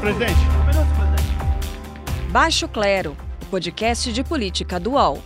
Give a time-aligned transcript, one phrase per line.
[0.00, 0.32] presidente.
[0.32, 2.30] Um minuto, presidente.
[2.30, 5.18] Baixo Clero, o podcast de política do UOL.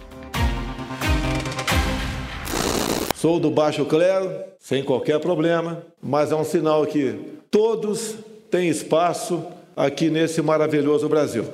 [3.15, 8.17] Sou do Baixo Clero, sem qualquer problema, mas é um sinal que todos
[8.51, 9.47] têm espaço
[9.77, 11.45] aqui nesse maravilhoso Brasil.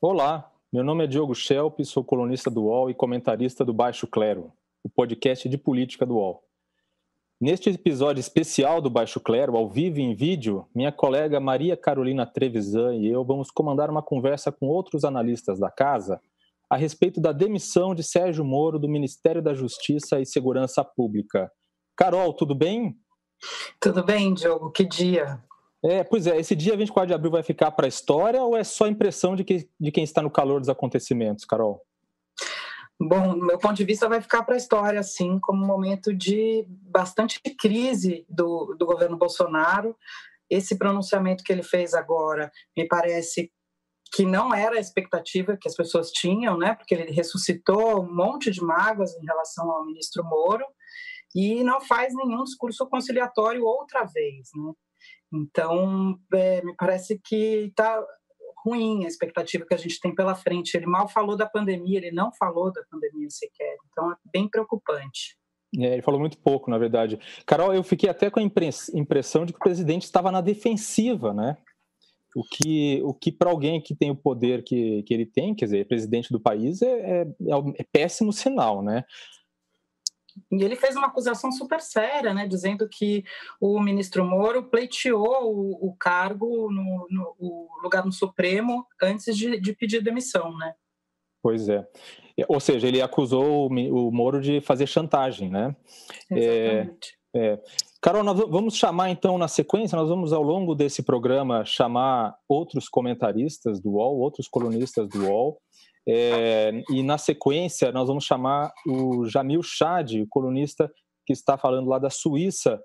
[0.00, 4.52] Olá, meu nome é Diogo Schelp, sou colunista do UOL e comentarista do Baixo Clero,
[4.82, 6.47] o podcast de política do UOL.
[7.40, 12.96] Neste episódio especial do Baixo Clero, ao vivo em vídeo, minha colega Maria Carolina Trevisan
[12.96, 16.20] e eu vamos comandar uma conversa com outros analistas da casa
[16.68, 21.48] a respeito da demissão de Sérgio Moro do Ministério da Justiça e Segurança Pública.
[21.96, 22.96] Carol, tudo bem?
[23.80, 24.72] Tudo bem, Diogo.
[24.72, 25.40] Que dia?
[25.84, 28.64] É, pois é, esse dia 24 de abril vai ficar para a história ou é
[28.64, 31.80] só impressão de, que, de quem está no calor dos acontecimentos, Carol?
[33.00, 36.64] Bom, meu ponto de vista, vai ficar para a história, assim, como um momento de
[36.68, 39.96] bastante crise do, do governo Bolsonaro.
[40.50, 43.52] Esse pronunciamento que ele fez agora me parece
[44.12, 46.74] que não era a expectativa que as pessoas tinham, né?
[46.74, 50.64] Porque ele ressuscitou um monte de mágoas em relação ao ministro Moro
[51.36, 54.72] e não faz nenhum discurso conciliatório outra vez, né?
[55.32, 58.02] Então, é, me parece que está
[58.68, 60.76] ruim a expectativa que a gente tem pela frente.
[60.76, 63.76] Ele mal falou da pandemia, ele não falou da pandemia sequer.
[63.90, 65.36] Então, é bem preocupante.
[65.78, 67.18] É, ele falou muito pouco, na verdade.
[67.46, 71.56] Carol, eu fiquei até com a impressão de que o presidente estava na defensiva, né?
[72.36, 75.64] O que, o que para alguém que tem o poder que, que ele tem, quer
[75.64, 77.26] dizer, presidente do país, é, é,
[77.78, 79.04] é péssimo sinal, né?
[80.50, 83.24] E ele fez uma acusação super séria, né, dizendo que
[83.60, 89.60] o ministro Moro pleiteou o, o cargo no, no o lugar no Supremo antes de,
[89.60, 90.74] de pedir demissão, né?
[91.42, 91.86] Pois é.
[92.48, 95.74] Ou seja, ele acusou o, o Moro de fazer chantagem, né?
[96.30, 97.18] Exatamente.
[97.34, 97.62] É, é.
[98.00, 102.88] Carol, nós vamos chamar então na sequência, nós vamos ao longo desse programa chamar outros
[102.88, 105.60] comentaristas do UOL, outros colunistas do UOL,
[106.08, 110.90] é, e na sequência, nós vamos chamar o Jamil Chad, colunista
[111.26, 112.82] que está falando lá da Suíça.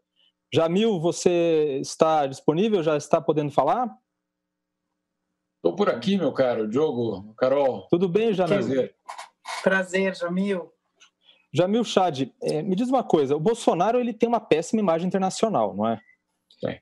[0.54, 2.84] Jamil, você está disponível?
[2.84, 3.90] Já está podendo falar?
[5.56, 7.88] Estou por aqui, meu caro Diogo, Carol.
[7.90, 8.58] Tudo bem, Jamil?
[8.58, 8.96] Prazer,
[9.64, 10.70] Prazer Jamil.
[11.54, 15.74] Jamil Chad, é, me diz uma coisa: o Bolsonaro ele tem uma péssima imagem internacional,
[15.74, 16.02] não é?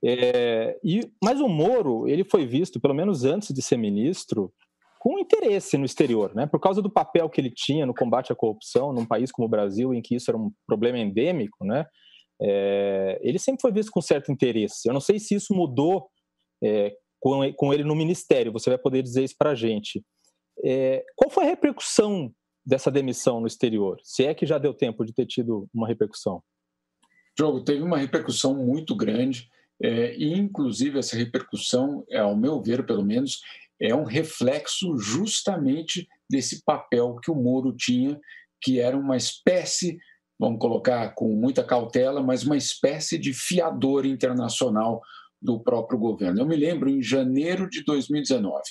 [0.03, 4.53] É, e, mas o Moro, ele foi visto, pelo menos antes de ser ministro,
[5.01, 6.45] com interesse no exterior, né?
[6.45, 9.50] Por causa do papel que ele tinha no combate à corrupção num país como o
[9.50, 11.88] Brasil, em que isso era um problema endêmico, né?
[12.39, 14.88] É, ele sempre foi visto com certo interesse.
[14.88, 16.07] Eu não sei se isso mudou
[16.63, 18.51] é, com, com, ele no ministério.
[18.51, 20.06] Você vai poder dizer isso para a gente.
[20.63, 22.31] É, qual foi a repercussão
[22.63, 24.00] dessa demissão no exterior?
[24.03, 26.44] Se é que já deu tempo de ter tido uma repercussão?
[27.35, 29.50] Diogo, teve uma repercussão muito grande.
[29.84, 33.41] E, inclusive, essa repercussão, ao meu ver, pelo menos,
[33.81, 38.19] é um reflexo justamente desse papel que o Moro tinha,
[38.61, 39.97] que era uma espécie,
[40.39, 45.01] vamos colocar com muita cautela, mas uma espécie de fiador internacional
[45.41, 46.39] do próprio governo.
[46.39, 48.61] Eu me lembro em janeiro de 2019,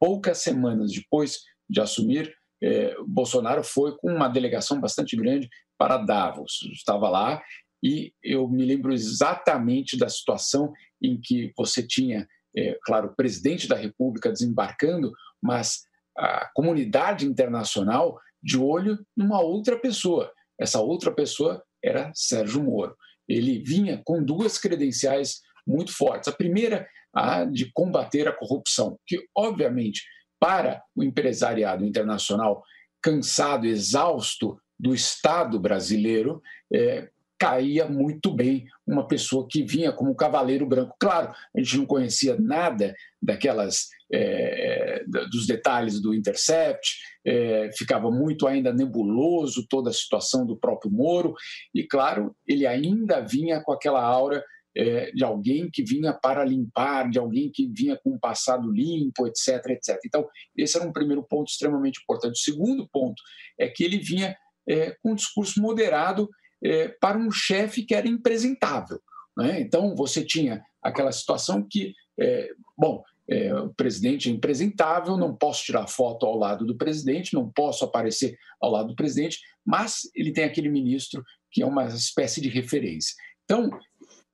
[0.00, 5.48] poucas semanas depois de assumir, eh, Bolsonaro foi com uma delegação bastante grande
[5.78, 6.60] para Davos.
[6.72, 7.42] Estava lá
[7.82, 12.26] e eu me lembro exatamente da situação em que você tinha
[12.56, 15.82] é, claro, o presidente da República desembarcando, mas
[16.16, 20.32] a comunidade internacional de olho numa outra pessoa.
[20.58, 22.96] Essa outra pessoa era Sérgio Moro.
[23.28, 26.28] Ele vinha com duas credenciais muito fortes.
[26.28, 30.02] A primeira, a de combater a corrupção, que, obviamente,
[30.38, 32.62] para o empresariado internacional
[33.02, 37.08] cansado, exausto do Estado brasileiro, é,
[37.44, 40.96] caía muito bem uma pessoa que vinha como cavaleiro branco.
[40.98, 46.96] Claro, a gente não conhecia nada daquelas é, dos detalhes do Intercept,
[47.26, 51.34] é, ficava muito ainda nebuloso toda a situação do próprio Moro,
[51.74, 54.42] e claro, ele ainda vinha com aquela aura
[54.74, 59.26] é, de alguém que vinha para limpar, de alguém que vinha com um passado limpo,
[59.26, 59.98] etc, etc.
[60.06, 60.26] Então,
[60.56, 62.40] esse era um primeiro ponto extremamente importante.
[62.40, 63.22] O segundo ponto
[63.58, 64.34] é que ele vinha
[64.66, 66.28] é, com um discurso moderado
[66.64, 69.00] é, para um chefe que era impresentável.
[69.36, 69.60] Né?
[69.60, 75.64] Então, você tinha aquela situação que, é, bom, é, o presidente é impresentável, não posso
[75.64, 80.32] tirar foto ao lado do presidente, não posso aparecer ao lado do presidente, mas ele
[80.32, 83.14] tem aquele ministro que é uma espécie de referência.
[83.44, 83.70] Então,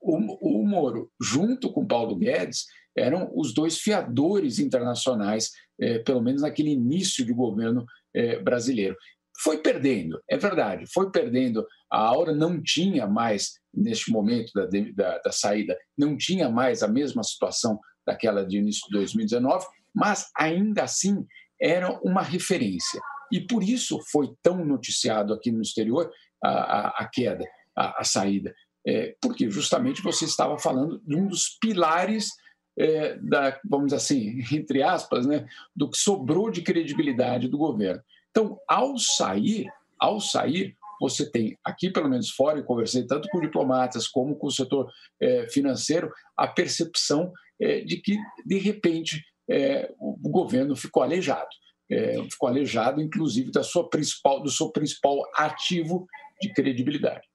[0.01, 2.65] o, o Moro, junto com Paulo Guedes,
[2.97, 5.51] eram os dois fiadores internacionais,
[5.81, 7.85] é, pelo menos naquele início de governo
[8.15, 8.97] é, brasileiro.
[9.43, 11.67] Foi perdendo, é verdade, foi perdendo.
[11.91, 16.89] A Aura não tinha mais, neste momento da, da, da, saída, não tinha mais a
[16.89, 21.27] mesma situação daquela de início de 2019, mas ainda assim
[21.61, 23.01] era uma referência.
[23.33, 26.11] E por isso foi tão noticiado aqui no exterior
[26.45, 27.45] a, a, a queda,
[27.77, 28.55] a, a saída.
[28.87, 32.31] É, porque justamente você estava falando de um dos pilares
[32.79, 38.03] é, da, vamos dizer assim, entre aspas, né, do que sobrou de credibilidade do governo.
[38.31, 39.67] Então, ao sair,
[39.99, 44.47] ao sair, você tem aqui, pelo menos fora, e conversei tanto com diplomatas como com
[44.47, 44.91] o setor
[45.21, 51.49] é, financeiro, a percepção é, de que, de repente, é, o governo ficou aleijado.
[51.91, 56.07] É, ficou aleijado, inclusive, da sua principal, do seu principal ativo
[56.41, 57.27] de credibilidade.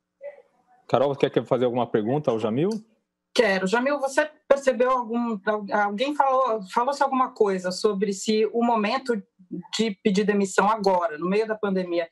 [0.87, 2.69] Carol, quer fazer alguma pergunta ao Jamil?
[3.33, 3.67] Quero.
[3.67, 5.37] Jamil, você percebeu algum.
[5.73, 9.21] Alguém falou, falou-se alguma coisa sobre se o momento
[9.77, 12.07] de pedir demissão agora, no meio da pandemia,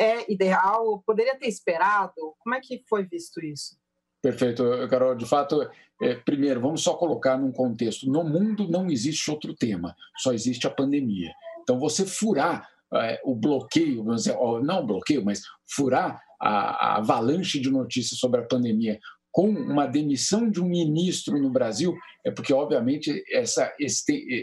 [0.00, 1.02] é ideal?
[1.06, 2.14] Poderia ter esperado?
[2.38, 3.76] Como é que foi visto isso?
[4.20, 5.14] Perfeito, Carol.
[5.14, 5.68] De fato,
[6.02, 10.66] é, primeiro, vamos só colocar num contexto: no mundo não existe outro tema, só existe
[10.66, 11.32] a pandemia.
[11.62, 14.04] Então, você furar é, o bloqueio,
[14.62, 18.98] não bloqueio, mas furar a, a avalanche de notícias sobre a pandemia
[19.30, 21.94] com uma demissão de um ministro no Brasil,
[22.24, 23.72] é porque, obviamente, essa,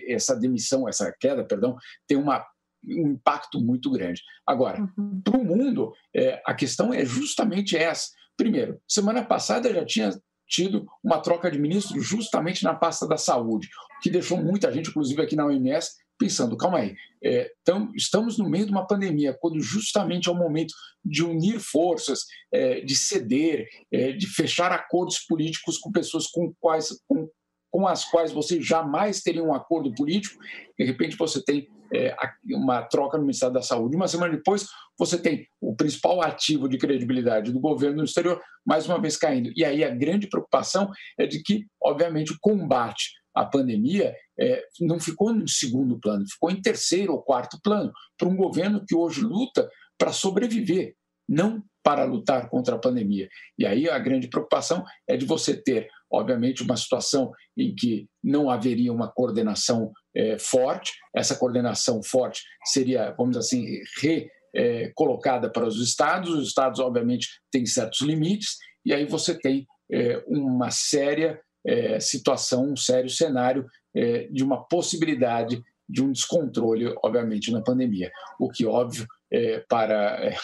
[0.07, 1.75] essa demissão, essa queda, perdão,
[2.07, 2.45] tem uma,
[2.87, 4.21] um impacto muito grande.
[4.45, 5.21] Agora, uhum.
[5.23, 8.09] para o mundo, é, a questão é justamente essa.
[8.37, 10.11] Primeiro, semana passada já tinha
[10.47, 13.67] tido uma troca de ministros justamente na pasta da saúde,
[14.01, 18.49] que deixou muita gente, inclusive aqui na OMS, pensando, calma aí, é, tam, estamos no
[18.49, 20.73] meio de uma pandemia, quando justamente é o momento
[21.03, 26.89] de unir forças, é, de ceder, é, de fechar acordos políticos com pessoas com, quais,
[27.07, 27.27] com,
[27.71, 30.41] com as quais você jamais teria um acordo político,
[30.77, 32.15] de repente você tem é,
[32.51, 33.95] uma troca no Ministério da Saúde.
[33.95, 34.67] Uma semana depois,
[34.97, 39.51] você tem o principal ativo de credibilidade do governo no exterior, mais uma vez caindo.
[39.55, 44.99] E aí a grande preocupação é de que, obviamente, o combate a pandemia é, não
[44.99, 49.21] ficou no segundo plano, ficou em terceiro ou quarto plano, para um governo que hoje
[49.21, 50.95] luta para sobreviver,
[51.27, 53.29] não para lutar contra a pandemia.
[53.59, 58.49] E aí a grande preocupação é de você ter, obviamente, uma situação em que não
[58.49, 65.49] haveria uma coordenação é, forte, essa coordenação forte seria, vamos dizer assim, re, é, colocada
[65.49, 68.55] para os estados, os estados, obviamente, têm certos limites,
[68.85, 73.65] e aí você tem é, uma séria é, situação, um sério cenário
[73.95, 78.11] é, de uma possibilidade de um descontrole, obviamente, na pandemia.
[78.39, 80.35] O que, óbvio, é, para é,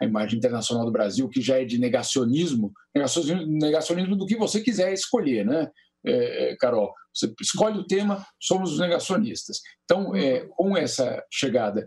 [0.00, 4.60] a imagem internacional do Brasil, que já é de negacionismo, negacionismo, negacionismo do que você
[4.60, 5.70] quiser escolher, né,
[6.04, 6.92] é, é, Carol?
[7.14, 9.60] Você escolhe o tema, somos os negacionistas.
[9.84, 10.12] Então,
[10.56, 11.86] com essa chegada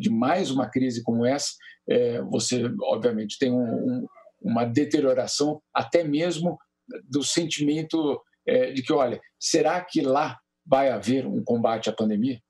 [0.00, 1.50] de mais uma crise como essa,
[2.30, 4.06] você, obviamente, tem um, um,
[4.40, 6.58] uma deterioração até mesmo
[7.08, 12.40] do sentimento é, de que, olha, será que lá vai haver um combate à pandemia?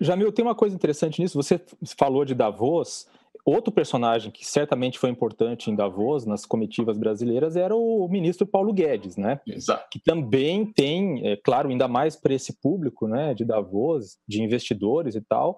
[0.00, 1.40] Jamil, tem uma coisa interessante nisso.
[1.40, 1.60] Você
[1.98, 3.06] falou de Davos.
[3.44, 8.72] Outro personagem que certamente foi importante em Davos, nas comitivas brasileiras, era o ministro Paulo
[8.72, 9.40] Guedes, né?
[9.46, 9.86] Exato.
[9.90, 15.14] Que também tem, é, claro, ainda mais para esse público né, de Davos, de investidores
[15.14, 15.56] e tal,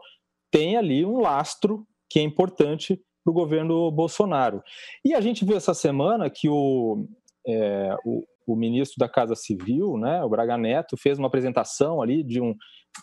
[0.51, 4.63] tem ali um lastro que é importante para o governo Bolsonaro.
[5.05, 7.07] E a gente viu essa semana que o,
[7.49, 12.23] é, o, o, ministro da Casa Civil, né, o Braga Neto, fez uma apresentação ali
[12.23, 12.55] de um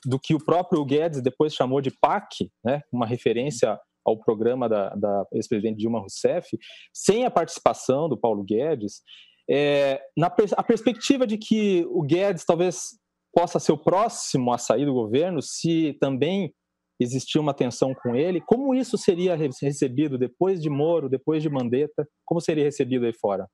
[0.05, 4.89] do que o próprio Guedes depois chamou de PAC, né, uma referência ao programa da,
[4.89, 6.57] da ex-presidente Dilma Rousseff,
[6.93, 9.01] sem a participação do Paulo Guedes,
[9.49, 12.81] é, na a perspectiva de que o Guedes talvez
[13.33, 16.53] possa ser o próximo a sair do governo, se também
[16.99, 22.07] existir uma tensão com ele, como isso seria recebido depois de Moro, depois de Mandetta,
[22.25, 23.47] como seria recebido aí fora?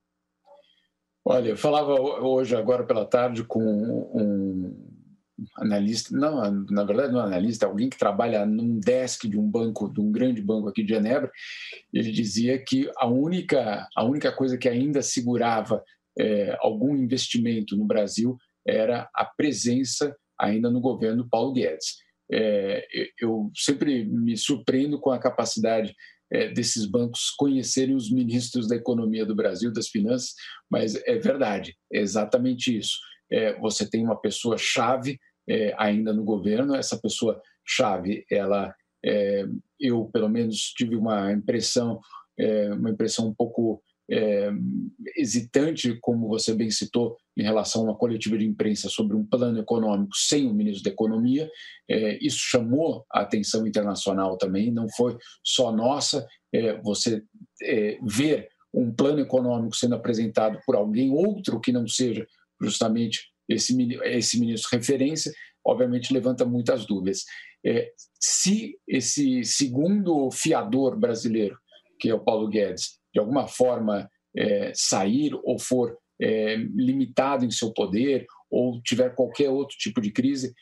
[1.23, 4.91] Olha, eu falava hoje, agora pela tarde, com um
[5.57, 9.91] analista, não, na verdade não é analista, alguém que trabalha num desk de um banco,
[9.91, 11.31] de um grande banco aqui de Genebra,
[11.93, 15.83] ele dizia que a única, a única coisa que ainda segurava
[16.17, 18.37] é, algum investimento no Brasil
[18.67, 21.97] era a presença ainda no governo Paulo Guedes.
[22.31, 22.85] É,
[23.19, 25.93] eu sempre me surpreendo com a capacidade
[26.31, 30.33] é, desses bancos conhecerem os ministros da economia do Brasil, das finanças,
[30.69, 32.97] mas é verdade, é exatamente isso.
[33.31, 35.19] É, você tem uma pessoa chave
[35.50, 38.73] é, ainda no governo, essa pessoa chave, ela,
[39.03, 39.45] é,
[39.79, 42.00] eu pelo menos tive uma impressão,
[42.38, 44.51] é, uma impressão um pouco é,
[45.15, 49.60] hesitante, como você bem citou, em relação a uma coletiva de imprensa sobre um plano
[49.60, 51.50] econômico sem o ministro da Economia.
[51.89, 56.27] É, isso chamou a atenção internacional também, não foi só nossa.
[56.53, 57.24] É, você
[57.63, 62.25] é, ver um plano econômico sendo apresentado por alguém outro que não seja
[62.62, 65.31] justamente esse, esse ministro referência,
[65.65, 67.24] obviamente levanta muitas dúvidas.
[67.65, 71.58] É, se esse segundo fiador brasileiro,
[72.00, 77.51] que é o Paulo Guedes, de alguma forma é, sair ou for é, limitado em
[77.51, 80.53] seu poder ou tiver qualquer outro tipo de crise,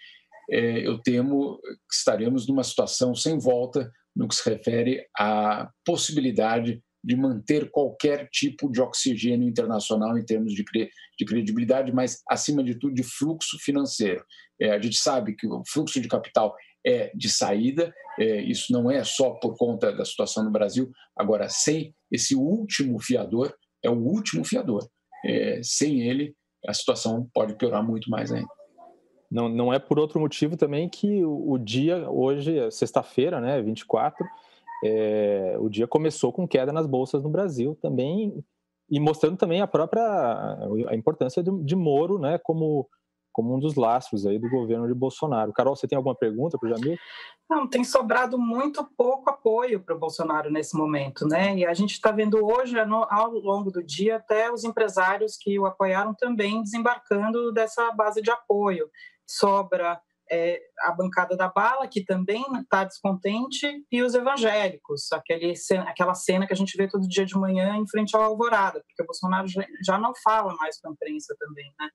[0.50, 6.82] é, eu temo que estaremos numa situação sem volta no que se refere à possibilidade
[7.03, 12.63] de manter qualquer tipo de oxigênio internacional em termos de, cre de credibilidade, mas, acima
[12.63, 14.24] de tudo, de fluxo financeiro.
[14.60, 16.53] É, a gente sabe que o fluxo de capital
[16.89, 21.48] é de saída, é, isso não é só por conta da situação no Brasil, agora,
[21.50, 23.53] sem esse último fiador,
[23.84, 24.88] é o último fiador.
[25.25, 26.34] É, sem ele,
[26.67, 28.50] a situação pode piorar muito mais ainda.
[29.31, 33.62] Não, não é por outro motivo também que o, o dia, hoje, é sexta-feira, né,
[33.62, 34.25] 24,
[34.84, 38.43] é, o dia começou com queda nas bolsas no Brasil também,
[38.89, 40.01] e mostrando também a própria
[40.88, 42.89] a importância de, de Moro né, como,
[43.31, 45.53] como um dos lastros aí do governo de Bolsonaro.
[45.53, 46.98] Carol, você tem alguma pergunta para o Jamil?
[47.50, 51.55] Não, tem sobrado muito pouco apoio para o Bolsonaro nesse momento, né?
[51.57, 55.65] E a gente está vendo hoje, ao longo do dia, até os empresários que o
[55.65, 58.89] apoiaram também desembarcando dessa base de apoio.
[59.27, 60.00] Sobra
[60.31, 65.53] é, a bancada da bala, que também está descontente, e os evangélicos, aquele,
[65.88, 69.01] aquela cena que a gente vê todo dia de manhã em frente ao Alvorada, porque
[69.01, 69.48] o Bolsonaro
[69.83, 71.89] já não fala mais com a imprensa também, né?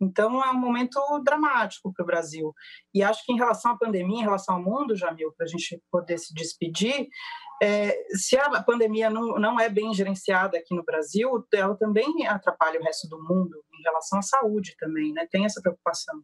[0.00, 2.54] Então é um momento dramático para o Brasil.
[2.94, 5.80] E acho que em relação à pandemia, em relação ao mundo, Jamil, para a gente
[5.90, 7.08] poder se despedir,
[7.62, 12.78] é, se a pandemia não, não é bem gerenciada aqui no Brasil, ela também atrapalha
[12.78, 15.26] o resto do mundo em relação à saúde também, né?
[15.30, 16.20] Tem essa preocupação.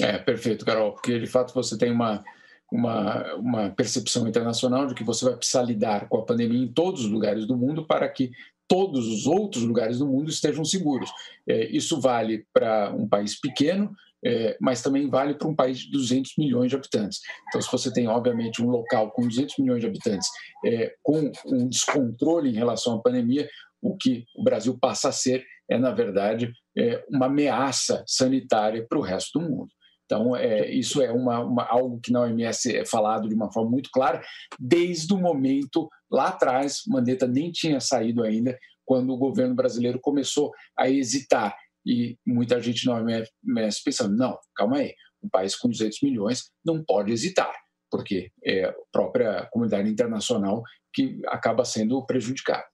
[0.00, 2.24] É, perfeito, Carol, porque de fato você tem uma,
[2.70, 7.04] uma, uma percepção internacional de que você vai precisar lidar com a pandemia em todos
[7.04, 8.30] os lugares do mundo para que
[8.72, 11.10] todos os outros lugares do mundo estejam seguros.
[11.46, 13.92] É, isso vale para um país pequeno,
[14.24, 17.20] é, mas também vale para um país de 200 milhões de habitantes.
[17.48, 20.26] Então, se você tem, obviamente, um local com 200 milhões de habitantes
[20.64, 23.46] é, com um descontrole em relação à pandemia,
[23.82, 28.98] o que o Brasil passa a ser é, na verdade, é, uma ameaça sanitária para
[28.98, 29.68] o resto do mundo.
[30.12, 33.70] Então, é, isso é uma, uma, algo que na OMS é falado de uma forma
[33.70, 34.22] muito clara,
[34.60, 40.52] desde o momento lá atrás, Mandetta nem tinha saído ainda, quando o governo brasileiro começou
[40.78, 41.56] a hesitar.
[41.86, 44.92] E muita gente na OMS pensando: não, calma aí,
[45.22, 47.50] um país com 200 milhões não pode hesitar,
[47.90, 52.66] porque é a própria comunidade internacional que acaba sendo prejudicada.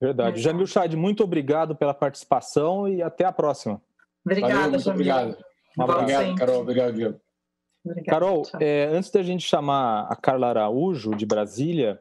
[0.00, 0.40] Verdade.
[0.40, 3.80] Jamil Chad, muito obrigado pela participação e até a próxima.
[4.26, 4.94] Obrigada, Valeu, muito Jamil.
[4.94, 5.49] Obrigado.
[5.78, 6.60] Um Obrigado, Carol.
[6.60, 7.20] Obrigado, Diego.
[8.06, 11.98] Carol, é, antes da gente chamar a Carla Araújo, de Brasília,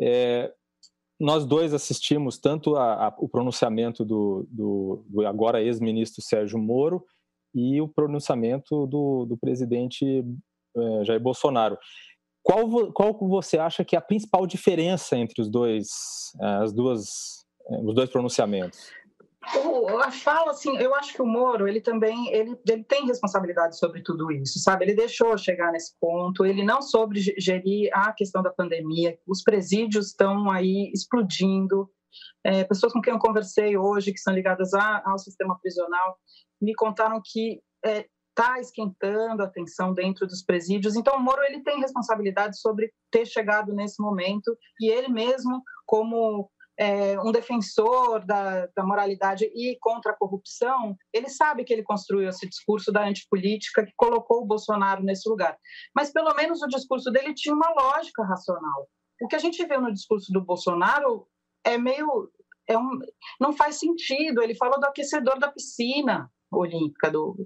[0.00, 0.52] é,
[1.18, 7.04] nós dois assistimos tanto a, a, o pronunciamento do, do, do agora ex-ministro Sérgio Moro
[7.54, 10.24] e o pronunciamento do, do presidente
[10.76, 11.78] é, Jair Bolsonaro.
[12.42, 15.88] Qual, qual você acha que é a principal diferença entre os dois,
[16.40, 18.90] é, as duas, é, os dois pronunciamentos?
[20.00, 24.02] A fala assim eu acho que o Moro ele também ele, ele tem responsabilidade sobre
[24.02, 24.84] tudo isso sabe?
[24.84, 30.08] Ele deixou chegar nesse ponto ele não soube gerir a questão da pandemia os presídios
[30.08, 31.90] estão aí explodindo.
[32.44, 36.16] É, pessoas com quem eu conversei hoje que são ligadas a, ao sistema prisional
[36.60, 40.94] me contaram que está é, esquentando a tensão dentro dos presídios.
[40.94, 46.50] Então o Moro ele tem responsabilidade sobre ter chegado nesse momento e ele mesmo como
[46.78, 52.28] é, um defensor da, da, moralidade e contra a corrupção, ele sabe que ele construiu
[52.28, 55.56] esse discurso da antipolítica que colocou o Bolsonaro nesse lugar.
[55.94, 58.88] Mas pelo menos o discurso dele tinha uma lógica racional.
[59.20, 61.26] O que a gente vê no discurso do Bolsonaro
[61.64, 62.30] é meio.
[62.66, 62.98] É um,
[63.40, 64.42] não faz sentido.
[64.42, 67.36] Ele falou do aquecedor da piscina olímpica, do,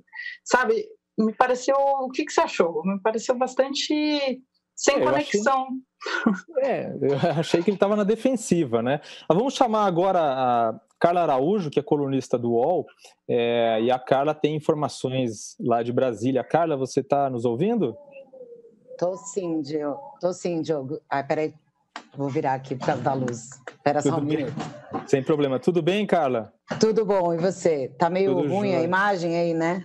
[0.45, 0.87] sabe?
[1.18, 1.76] Me pareceu.
[1.76, 2.83] O que, que você achou?
[2.85, 4.42] Me pareceu bastante
[4.76, 5.68] sem é, conexão.
[6.26, 9.00] Achei, é, eu achei que ele estava na defensiva, né?
[9.28, 12.87] Mas vamos chamar agora a Carla Araújo, que é colunista do UOL,
[13.28, 16.45] é, e a Carla tem informações lá de Brasília.
[16.45, 17.97] Carla, você está nos ouvindo?
[18.99, 20.00] Tô sim, Diogo.
[20.21, 21.00] Tô sim, Diogo.
[21.09, 21.52] Ah, peraí,
[22.16, 23.50] vou virar aqui por causa da luz.
[23.68, 24.38] Espera só um bem.
[24.38, 24.54] minuto.
[25.06, 25.59] Sem problema.
[25.59, 26.52] Tudo bem, Carla?
[26.80, 27.88] Tudo bom, e você?
[27.99, 29.85] Tá meio Tudo ruim a imagem aí, né?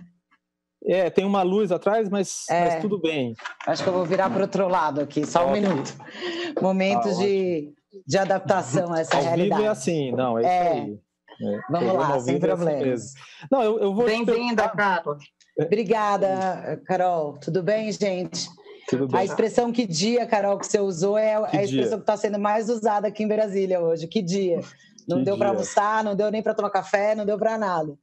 [0.86, 3.34] É, tem uma luz atrás, mas, é, mas tudo bem.
[3.66, 5.94] Acho que eu vou virar para o outro lado aqui, só um minuto.
[6.60, 7.72] Momentos tá de,
[8.06, 9.60] de adaptação a essa Ao realidade.
[9.60, 10.46] Vivo é assim, não, é, é.
[10.46, 10.98] isso aí.
[11.42, 12.86] É, Vamos lá, sem problemas.
[12.86, 13.14] É assim
[13.50, 15.16] não, eu, eu vou Bem-vinda, Carol.
[15.58, 17.38] Obrigada, Carol.
[17.38, 18.48] Tudo bem, gente?
[18.88, 19.20] Tudo bem.
[19.20, 21.96] A expressão que dia, Carol, que você usou é a expressão dia?
[21.96, 24.06] que está sendo mais usada aqui em Brasília hoje.
[24.06, 24.60] Que dia?
[25.08, 27.96] Não que deu para almoçar, não deu nem para tomar café, não deu para nada.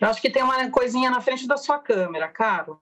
[0.00, 2.78] Eu acho que tem uma coisinha na frente da sua câmera, Caro.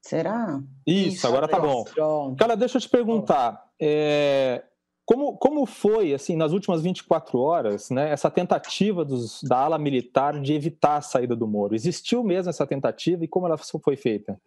[0.00, 0.60] Será?
[0.86, 1.84] Isso, Isso agora tá bom.
[1.84, 2.36] Pronto.
[2.36, 3.64] Cara, deixa eu te perguntar.
[3.80, 4.62] É,
[5.04, 10.40] como, como foi, assim, nas últimas 24 horas, né, essa tentativa dos, da ala militar
[10.40, 11.74] de evitar a saída do Moro?
[11.74, 14.40] Existiu mesmo essa tentativa e como ela foi feita?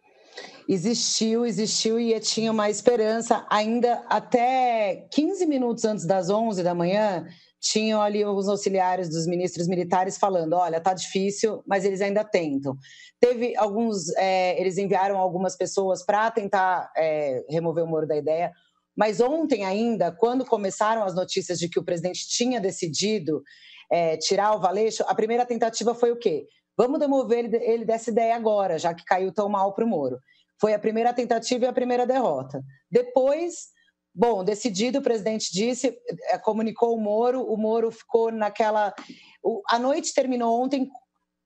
[0.67, 7.27] Existiu, existiu e tinha uma esperança ainda até 15 minutos antes das 11 da manhã,
[7.65, 12.77] tinham ali os auxiliares dos ministros militares falando: olha, tá difícil, mas eles ainda tentam.
[13.19, 18.51] Teve alguns, é, eles enviaram algumas pessoas para tentar é, remover o Moro da ideia,
[18.95, 23.41] mas ontem ainda, quando começaram as notícias de que o presidente tinha decidido
[23.91, 26.45] é, tirar o Valeixo, a primeira tentativa foi o quê?
[26.77, 30.19] Vamos demover ele dessa ideia agora, já que caiu tão mal para o Moro.
[30.61, 32.61] Foi a primeira tentativa e a primeira derrota.
[32.91, 33.74] Depois
[34.17, 35.93] Bom, decidido, o presidente disse,
[36.29, 38.93] eh, comunicou o Moro, o Moro ficou naquela.
[39.69, 40.89] A noite terminou ontem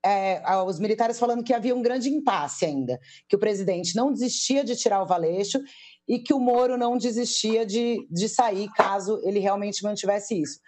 [0.06, 4.64] é, os militares falando que havia um grande impasse ainda, que o presidente não desistia
[4.64, 5.60] de tirar o Valeixo
[6.08, 10.60] e que o Moro não desistia de, de sair caso ele realmente mantivesse isso.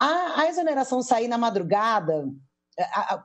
[0.00, 2.26] A, a exoneração sair na madrugada,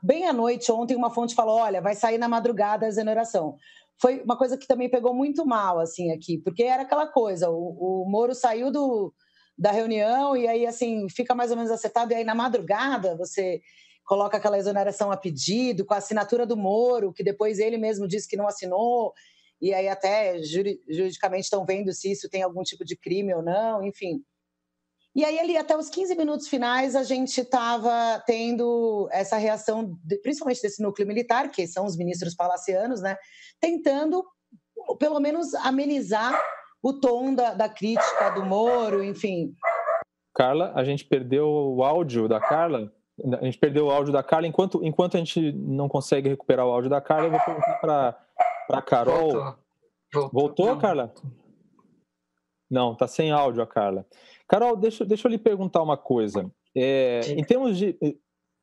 [0.04, 3.56] bem à noite, ontem uma fonte falou: olha, vai sair na madrugada a exoneração
[4.00, 8.04] foi uma coisa que também pegou muito mal, assim, aqui, porque era aquela coisa, o,
[8.04, 9.14] o Moro saiu do,
[9.58, 13.62] da reunião e aí, assim, fica mais ou menos acertado, e aí na madrugada você
[14.04, 18.28] coloca aquela exoneração a pedido, com a assinatura do Moro, que depois ele mesmo disse
[18.28, 19.14] que não assinou,
[19.62, 23.84] e aí até juridicamente estão vendo se isso tem algum tipo de crime ou não,
[23.84, 24.22] enfim.
[25.16, 30.18] E aí, ali, até os 15 minutos finais, a gente estava tendo essa reação, de,
[30.18, 33.16] principalmente desse núcleo militar, que são os ministros palacianos, né?
[33.62, 34.26] Tentando,
[35.00, 36.38] pelo menos, amenizar
[36.84, 39.56] o tom da, da crítica do Moro, enfim.
[40.34, 42.92] Carla, a gente perdeu o áudio da Carla.
[43.40, 44.46] A gente perdeu o áudio da Carla.
[44.46, 48.18] Enquanto, enquanto a gente não consegue recuperar o áudio da Carla, eu vou perguntar para
[48.70, 49.32] a Carol.
[49.32, 49.56] Voltou,
[50.14, 51.14] Voltou, Voltou Carla?
[52.70, 54.06] Não, tá sem áudio a Carla.
[54.48, 56.50] Carol, deixa, deixa eu lhe perguntar uma coisa.
[56.76, 57.98] É, em termos de.
[58.02, 58.16] Eh,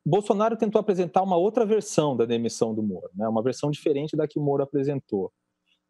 [0.04, 3.28] Bolsonaro tentou apresentar uma outra versão da demissão do Moro, né?
[3.28, 5.32] uma versão diferente da que o Moro apresentou.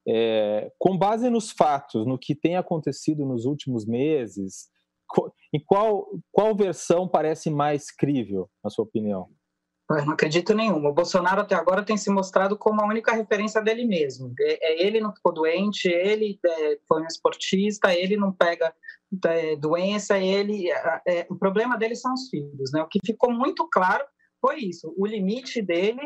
[0.07, 4.69] É, com base nos fatos, no que tem acontecido nos últimos meses,
[5.53, 9.29] em qual, qual versão parece mais crível, na sua opinião?
[9.91, 10.91] Eu não acredito nenhuma.
[10.91, 14.33] O Bolsonaro até agora tem se mostrado como a única referência dele mesmo.
[14.41, 18.75] É, é ele não ficou doente, ele é, foi um esportista, ele não pega
[19.59, 20.71] doença, ele
[21.07, 22.83] é, o problema dele são os filhos, né?
[22.83, 24.05] O que ficou muito claro
[24.41, 24.93] foi isso.
[24.97, 26.01] O limite dele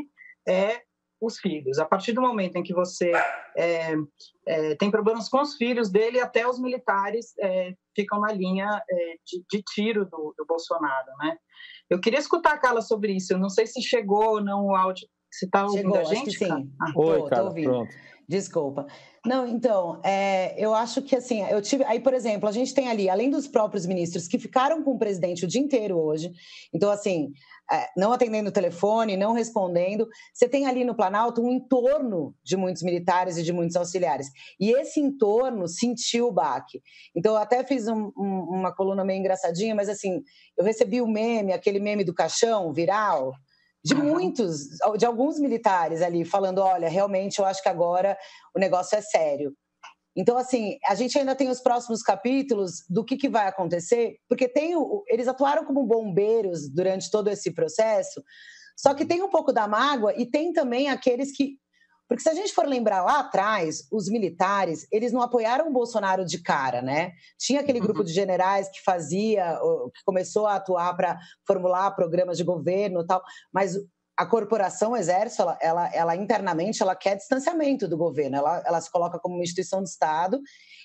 [0.47, 0.83] é
[1.21, 1.79] os filhos.
[1.79, 3.11] A partir do momento em que você
[3.57, 3.95] é,
[4.47, 9.17] é, tem problemas com os filhos dele, até os militares é, ficam na linha é,
[9.25, 11.37] de, de, tiro do, do, Bolsonaro, né?
[11.89, 13.33] Eu queria escutar a Carla sobre isso.
[13.33, 15.09] Eu não sei se chegou ou não o áudio.
[15.33, 16.29] Você está ouvindo a gente?
[16.29, 16.73] Acho que sim.
[16.81, 17.95] Ah, Oi, tô, Carla, tô pronto.
[18.29, 18.87] Desculpa.
[19.25, 21.85] Não, então, é, eu acho que assim, eu tive.
[21.85, 24.99] Aí, por exemplo, a gente tem ali, além dos próprios ministros que ficaram com o
[24.99, 26.33] presidente o dia inteiro hoje,
[26.73, 27.33] então, assim,
[27.71, 32.57] é, não atendendo o telefone, não respondendo, você tem ali no Planalto um entorno de
[32.57, 34.29] muitos militares e de muitos auxiliares.
[34.59, 36.83] E esse entorno sentiu o baque.
[37.15, 40.23] Então, eu até fiz um, um, uma coluna meio engraçadinha, mas assim,
[40.57, 43.33] eu recebi o meme, aquele meme do caixão viral
[43.87, 44.67] de muitos,
[44.99, 48.19] de alguns militares ali, falando: olha, realmente eu acho que agora
[48.55, 49.55] o negócio é sério.
[50.17, 54.49] Então, assim, a gente ainda tem os próximos capítulos do que, que vai acontecer, porque
[54.49, 58.23] tem o, eles atuaram como bombeiros durante todo esse processo,
[58.77, 61.59] só que tem um pouco da mágoa e tem também aqueles que
[62.09, 66.25] porque se a gente for lembrar lá atrás, os militares, eles não apoiaram o Bolsonaro
[66.25, 67.13] de cara, né?
[67.39, 68.05] Tinha aquele grupo uhum.
[68.05, 69.59] de generais que fazia,
[69.95, 73.77] que começou a atuar para formular programas de governo e tal, mas
[74.17, 78.81] a corporação o exército, ela, ela, ela, internamente, ela quer distanciamento do governo, ela, ela
[78.81, 80.41] se coloca como uma instituição de Estado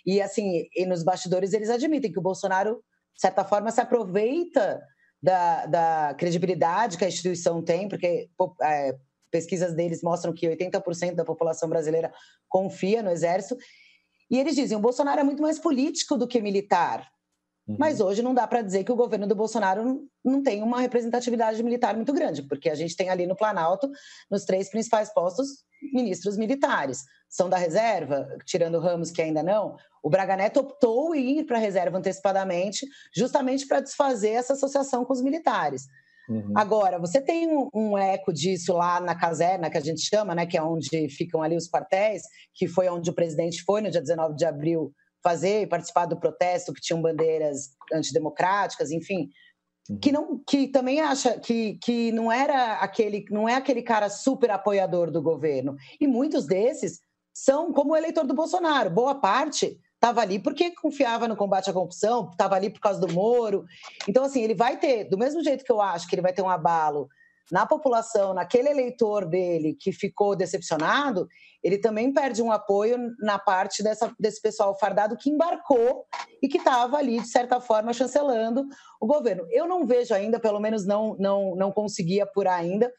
[0.06, 2.84] e, assim, e nos bastidores eles admitem que o Bolsonaro,
[3.16, 4.82] de certa forma, se aproveita
[5.22, 8.28] da, da credibilidade que a instituição tem, porque
[8.64, 8.96] é,
[9.32, 12.14] pesquisas deles mostram que 80% da população brasileira
[12.48, 13.58] confia no exército.
[14.30, 17.10] E eles dizem: o Bolsonaro é muito mais político do que militar.
[17.68, 17.78] Uhum.
[17.80, 21.62] Mas hoje não dá para dizer que o governo do Bolsonaro não tem uma representatividade
[21.64, 23.90] militar muito grande, porque a gente tem ali no Planalto,
[24.30, 25.64] nos três principais postos,
[25.94, 27.04] ministros militares.
[27.30, 29.78] São da reserva, tirando Ramos, que ainda não.
[30.04, 35.06] O Braga Neto optou em ir para a reserva antecipadamente, justamente para desfazer essa associação
[35.06, 35.88] com os militares.
[36.30, 36.54] Uhum.
[36.56, 40.46] Agora, você tem um, um, eco disso lá na caserna, que a gente chama, né,
[40.46, 42.22] que é onde ficam ali os quartéis,
[42.54, 46.20] que foi onde o presidente foi no dia 19 de abril fazer e participar do
[46.20, 49.30] protesto, que tinham bandeiras antidemocráticas, enfim.
[50.02, 54.52] que não que também acha que, que não era aquele não é aquele cara super
[54.52, 57.00] apoiador do governo e muitos desses
[57.34, 61.74] são como o eleitor do Bolsonaro boa parte estava ali porque confiava no combate à
[61.74, 63.66] corrupção estava ali por causa do Moro
[64.08, 66.42] então assim ele vai ter do mesmo jeito que eu acho que ele vai ter
[66.42, 67.08] um abalo
[67.52, 71.28] na população, naquele eleitor dele que ficou decepcionado,
[71.62, 76.06] ele também perde um apoio na parte dessa, desse pessoal fardado que embarcou
[76.42, 78.66] e que estava ali, de certa forma, chancelando
[79.02, 79.46] o governo.
[79.52, 82.92] Eu não vejo ainda, pelo menos não, não, não consegui apurar ainda,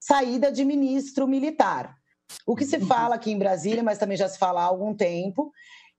[0.00, 1.96] saída de ministro militar.
[2.46, 2.86] O que se uhum.
[2.86, 5.52] fala aqui em Brasília, mas também já se fala há algum tempo,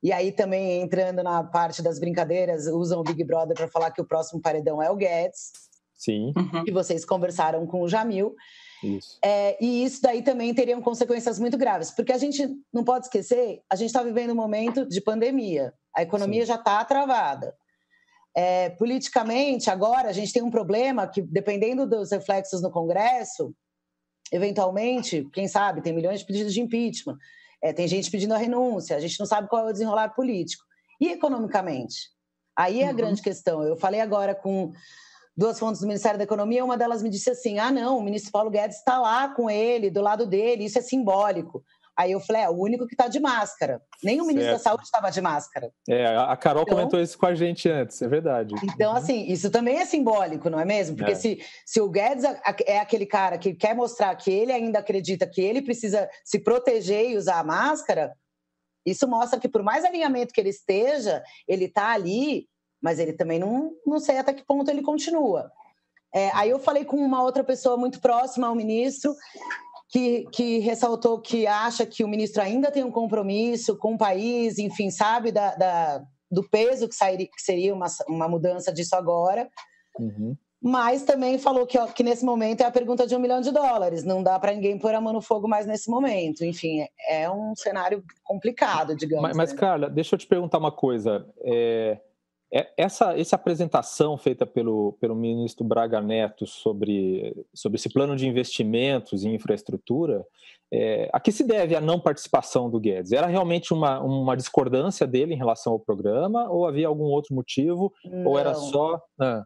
[0.03, 4.01] e aí também entrando na parte das brincadeiras, usam o Big Brother para falar que
[4.01, 5.53] o próximo paredão é o Guedes.
[5.95, 6.33] Sim.
[6.35, 6.65] Uhum.
[6.65, 8.35] Que vocês conversaram com o Jamil.
[8.83, 9.17] Isso.
[9.23, 13.61] É, e isso daí também teriam consequências muito graves, porque a gente não pode esquecer,
[13.69, 16.47] a gente está vivendo um momento de pandemia, a economia Sim.
[16.47, 17.55] já está travada.
[18.35, 23.55] É, politicamente, agora, a gente tem um problema que, dependendo dos reflexos no Congresso,
[24.33, 27.17] eventualmente, quem sabe, tem milhões de pedidos de impeachment,
[27.63, 30.65] é, tem gente pedindo a renúncia, a gente não sabe qual é o desenrolar político.
[30.99, 32.11] E economicamente?
[32.55, 32.95] Aí é a uhum.
[32.95, 33.63] grande questão.
[33.63, 34.73] Eu falei agora com
[35.35, 38.31] duas fontes do Ministério da Economia, uma delas me disse assim: ah, não, o ministro
[38.31, 41.63] Paulo Guedes está lá com ele, do lado dele, isso é simbólico.
[41.97, 43.81] Aí eu falei, é o único que está de máscara.
[44.03, 44.63] Nem o ministro certo.
[44.63, 45.71] da Saúde estava de máscara.
[45.87, 48.55] É, a Carol então, comentou isso com a gente antes, é verdade.
[48.63, 48.97] Então, uhum.
[48.97, 50.95] assim, isso também é simbólico, não é mesmo?
[50.95, 51.15] Porque é.
[51.15, 52.23] Se, se o Guedes
[52.65, 57.11] é aquele cara que quer mostrar que ele ainda acredita que ele precisa se proteger
[57.11, 58.13] e usar a máscara,
[58.85, 62.47] isso mostra que, por mais alinhamento que ele esteja, ele está ali
[62.83, 65.49] mas ele também não, não sei até que ponto ele continua.
[66.13, 69.15] É, aí eu falei com uma outra pessoa muito próxima ao ministro,
[69.93, 74.57] que, que ressaltou que acha que o ministro ainda tem um compromisso com o país,
[74.57, 79.47] enfim, sabe da, da do peso que, sairia, que seria uma, uma mudança disso agora.
[79.99, 80.35] Uhum.
[80.59, 84.03] Mas também falou que, que nesse momento é a pergunta de um milhão de dólares.
[84.03, 86.43] Não dá para ninguém pôr a mão no fogo mais nesse momento.
[86.43, 89.21] Enfim, é, é um cenário complicado, digamos.
[89.21, 89.59] Mas, mas né?
[89.59, 91.23] Carla, deixa eu te perguntar uma coisa.
[91.43, 91.99] É,
[92.77, 99.25] essa, essa apresentação feita pelo, pelo ministro Braga Neto sobre, sobre esse plano de investimentos
[99.25, 100.23] em infraestrutura,
[100.71, 103.11] é, a que se deve a não participação do Guedes?
[103.11, 107.91] Era realmente uma, uma discordância dele em relação ao programa ou havia algum outro motivo?
[108.05, 108.25] Não.
[108.25, 109.01] Ou era só.
[109.19, 109.43] Ah.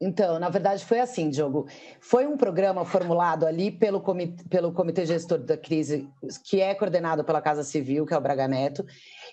[0.00, 1.66] Então, na verdade, foi assim, Diogo.
[2.00, 6.08] Foi um programa formulado ali pelo comitê, pelo comitê Gestor da Crise,
[6.44, 8.86] que é coordenado pela Casa Civil, que é o Braga Neto,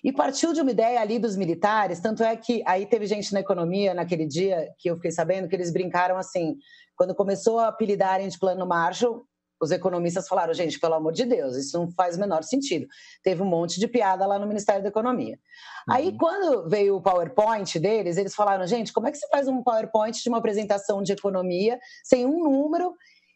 [0.04, 3.42] e partiu de uma ideia ali dos militares, tanto é que aí teve gente na
[3.42, 6.58] economia naquele dia que eu fiquei sabendo que eles brincaram assim,
[6.96, 9.24] quando começou a apelidarem de plano Marshall,
[9.66, 12.88] os economistas falaram, gente, pelo amor de Deus, isso não faz o menor sentido.
[13.24, 15.40] Teve um monte de piada lá no Ministério da Economia.
[15.88, 15.96] Uhum.
[15.96, 19.62] Aí, quando veio o PowerPoint deles, eles falaram, gente, como é que você faz um
[19.62, 22.94] PowerPoint de uma apresentação de economia sem um número?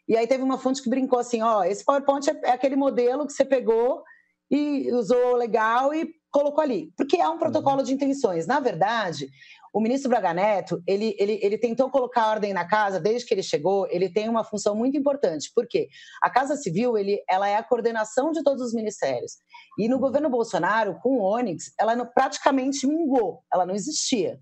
[0.08, 3.28] E aí teve uma fonte que brincou assim, ó, esse PowerPoint é, é aquele modelo
[3.28, 4.04] que você pegou
[4.50, 6.92] e usou legal e colocou ali.
[6.96, 7.84] Porque é um protocolo uhum.
[7.84, 8.48] de intenções.
[8.48, 9.30] Na verdade,
[9.74, 13.44] o ministro Braga Neto, ele, ele, ele tentou colocar ordem na casa desde que ele
[13.44, 15.90] chegou, ele tem uma função muito importante, porque
[16.22, 19.34] a Casa Civil, ele, ela é a coordenação de todos os ministérios.
[19.78, 24.40] E no governo Bolsonaro, com o Onyx, ela não, praticamente minguou, ela não existia.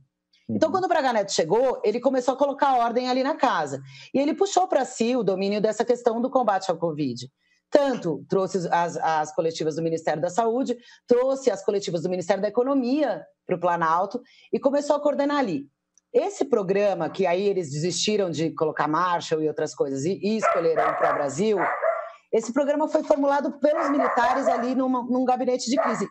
[0.49, 0.73] Então, uhum.
[0.75, 3.81] quando o Braga Neto chegou, ele começou a colocar ordem ali na casa.
[4.13, 7.29] E ele puxou para si o domínio dessa questão do combate ao Covid
[7.69, 10.77] tanto trouxe as, as coletivas do Ministério da Saúde,
[11.07, 15.67] trouxe as coletivas do Ministério da Economia para o Planalto e começou a coordenar ali.
[16.13, 20.93] Esse programa, que aí eles desistiram de colocar Marshall e outras coisas e, e escolheram
[20.95, 21.57] para o Brasil,
[22.31, 26.07] esse programa foi formulado pelos militares ali numa, num gabinete de crise.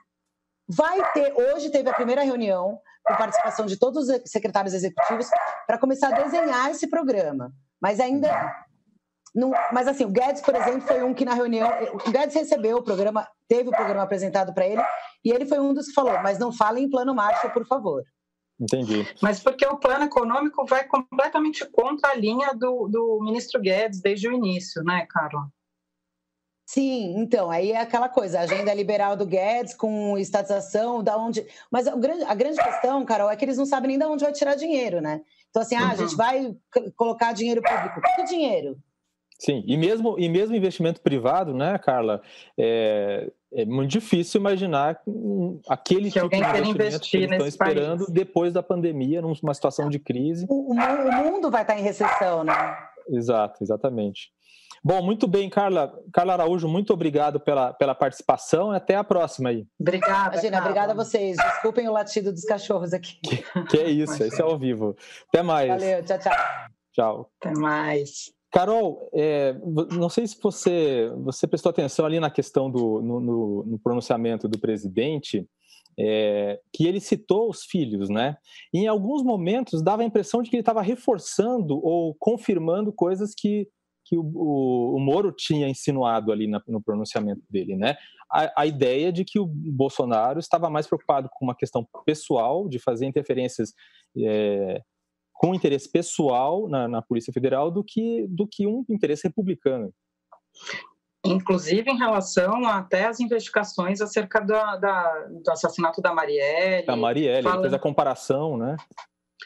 [0.68, 5.28] Vai ter, hoje teve a primeira reunião com participação de todos os secretários executivos
[5.66, 7.52] para começar a desenhar esse programa.
[7.80, 8.65] Mas ainda
[9.36, 11.68] não, mas assim, o Guedes, por exemplo, foi um que na reunião.
[11.92, 14.82] O Guedes recebeu o programa, teve o programa apresentado para ele,
[15.22, 18.02] e ele foi um dos que falou: mas não fale em plano Marshall, por favor.
[18.58, 19.06] Entendi.
[19.20, 24.26] Mas porque o plano econômico vai completamente contra a linha do, do ministro Guedes desde
[24.26, 25.44] o início, né, Carol?
[26.64, 31.46] Sim, então, aí é aquela coisa, a agenda liberal do Guedes com estatização, da onde.
[31.70, 34.24] Mas a grande, a grande questão, Carol, é que eles não sabem nem de onde
[34.24, 35.20] vai tirar dinheiro, né?
[35.50, 35.84] Então, assim, uhum.
[35.84, 36.16] ah, a gente uhum.
[36.16, 36.56] vai
[36.96, 38.00] colocar dinheiro público.
[38.16, 38.76] Que dinheiro?
[39.38, 42.22] Sim, e mesmo, e mesmo investimento privado, né, Carla?
[42.58, 45.00] É, é muito difícil imaginar
[45.68, 48.12] aquele que tipo de investimento que eles estão esperando país.
[48.12, 50.46] depois da pandemia, numa situação de crise.
[50.48, 52.76] O, o, mundo vai estar em recessão, né?
[53.08, 54.30] Exato, exatamente.
[54.82, 55.92] Bom, muito bem, Carla.
[56.12, 59.66] Carla Araújo, muito obrigado pela, pela participação e até a próxima aí.
[59.80, 60.34] Obrigada.
[60.34, 61.36] Imagina, obrigada a vocês.
[61.36, 63.18] Desculpem o latido dos cachorros aqui.
[63.20, 64.96] Que, que é isso, esse é ao vivo.
[65.28, 65.68] Até mais.
[65.68, 66.32] Valeu, tchau, tchau.
[66.92, 67.30] Tchau.
[67.40, 68.35] Até mais.
[68.56, 69.54] Carol, é,
[69.92, 74.48] não sei se você, você prestou atenção ali na questão do no, no, no pronunciamento
[74.48, 75.46] do presidente,
[76.00, 78.38] é, que ele citou os filhos, né?
[78.72, 83.34] E em alguns momentos dava a impressão de que ele estava reforçando ou confirmando coisas
[83.36, 83.68] que,
[84.06, 87.98] que o, o, o Moro tinha insinuado ali na, no pronunciamento dele, né?
[88.32, 92.78] A, a, ideia de que o Bolsonaro estava mais preocupado com uma questão pessoal, de
[92.78, 93.74] fazer interferências
[94.16, 94.80] é,
[95.38, 99.92] com interesse pessoal na, na Polícia Federal do que, do que um interesse republicano
[101.24, 106.86] inclusive em relação até às investigações acerca da, da, do assassinato da Marielle.
[106.86, 108.76] Da Marielle, falando, fez a comparação, né?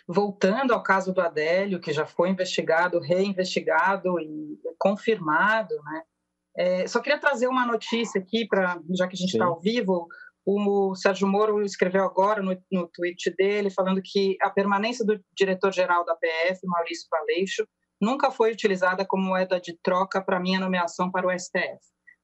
[0.07, 6.03] Voltando ao caso do Adélio, que já foi investigado, reinvestigado e confirmado, né?
[6.57, 10.09] É, só queria trazer uma notícia aqui, para já que a gente está ao vivo,
[10.47, 16.05] o Sérgio Moro escreveu agora no, no tweet dele, falando que a permanência do diretor-geral
[16.05, 17.67] da PF, Maurício Valeixo,
[18.01, 21.79] nunca foi utilizada como moeda de troca para minha nomeação para o STF.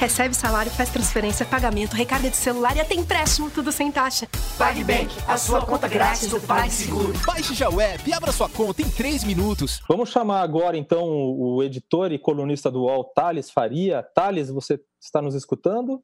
[0.02, 4.28] Recebe salário, faz transferência, pagamento, recarga de celular e até empréstimo, tudo sem taxa.
[4.58, 7.14] PagBank, a sua conta grátis do PagSeguro.
[7.24, 9.80] Baixe já o app e abra sua conta em 3 minutos.
[9.88, 14.02] Vamos chamar agora, então, o editor e colunista do UOL, Thales Faria.
[14.02, 16.02] Thales, você está nos escutando?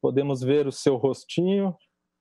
[0.00, 1.74] Podemos ver o seu rostinho.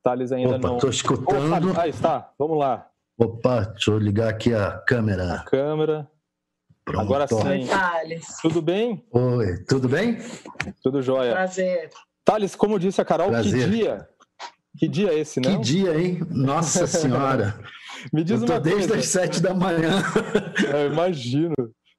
[0.04, 0.76] Thales ainda Opa, não...
[0.78, 1.74] Estou escutando.
[1.74, 2.90] Opa, aí está, vamos lá.
[3.20, 5.36] Opa, deixa eu ligar aqui a câmera.
[5.36, 6.10] A câmera.
[6.88, 7.02] Pronto.
[7.02, 7.68] Agora sim.
[7.68, 8.26] Thales.
[8.42, 9.04] Tudo bem?
[9.12, 10.18] Oi, tudo bem?
[10.82, 11.34] Tudo jóia.
[11.34, 11.90] Prazer.
[12.24, 13.66] Thales, como disse a Carol, Prazer.
[13.66, 14.08] que dia?
[14.80, 15.50] Que dia é esse, né?
[15.52, 16.20] Que dia, hein?
[16.30, 17.60] Nossa Senhora.
[18.14, 18.98] Me diz eu tô uma desde coisa.
[19.00, 20.02] as sete da manhã.
[20.72, 21.54] Eu imagino.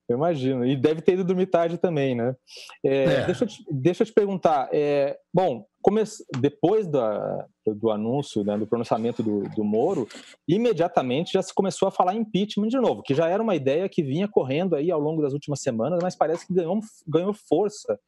[0.09, 0.65] Eu imagino.
[0.65, 2.35] E deve ter ido dormir tarde também, né?
[2.83, 3.25] É, É.
[3.27, 4.69] Deixa, eu te, deixa eu te perguntar.
[4.73, 6.03] é, bom, come-
[6.41, 10.09] depois da- do anúncio, né, do pronunciamento do, do Moro,
[10.47, 14.03] imediatamente já se começou a falar impeachment de novo, que já era uma ideia que
[14.03, 17.99] vinha correndo aí ao longo das últimas semanas, mas parece que ganhou, ganhou força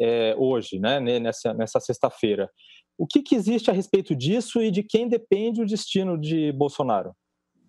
[0.00, 2.50] é, hoje, né, ne- nessa, nessa sexta-feira.
[2.96, 7.14] O que, que existe a respeito disso e de quem depende o destino de Bolsonaro?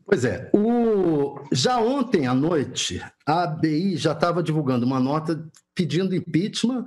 [0.06, 1.36] Pois é, o...
[1.54, 6.84] já ontem à noite, a ABI já estava divulgando uma nota pedindo impeachment,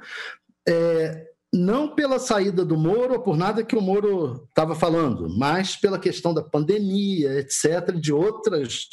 [0.69, 5.77] é, não pela saída do Moro ou por nada que o Moro estava falando, mas
[5.77, 8.89] pela questão da pandemia, etc., de outras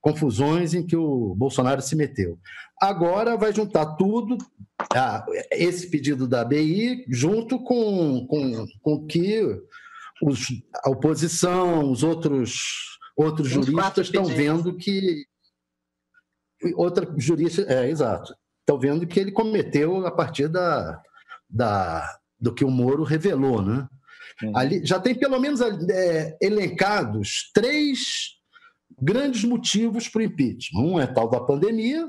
[0.00, 2.38] confusões em que o Bolsonaro se meteu.
[2.80, 4.36] Agora vai juntar tudo,
[4.92, 9.42] ah, esse pedido da ABI, junto com, com, com que
[10.22, 10.48] os,
[10.82, 15.26] a oposição, os outros outros Os juristas estão vendo que
[16.74, 21.00] outra jurista é exato estão vendo que ele cometeu a partir da,
[21.50, 22.06] da
[22.38, 23.86] do que o Moro revelou né?
[24.54, 27.98] Ali já tem pelo menos é, elencados três
[28.98, 30.80] grandes motivos para o impeachment.
[30.80, 32.08] Um é tal da pandemia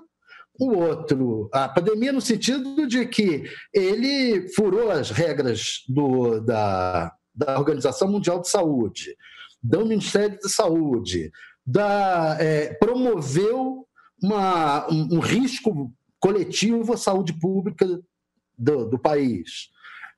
[0.60, 7.58] o outro a pandemia no sentido de que ele furou as regras do, da, da
[7.58, 9.16] Organização Mundial de Saúde
[9.62, 11.32] do Ministério da Saúde,
[11.66, 13.86] da, é, promoveu
[14.22, 17.86] uma, um, um risco coletivo à saúde pública
[18.62, 19.70] do, do país,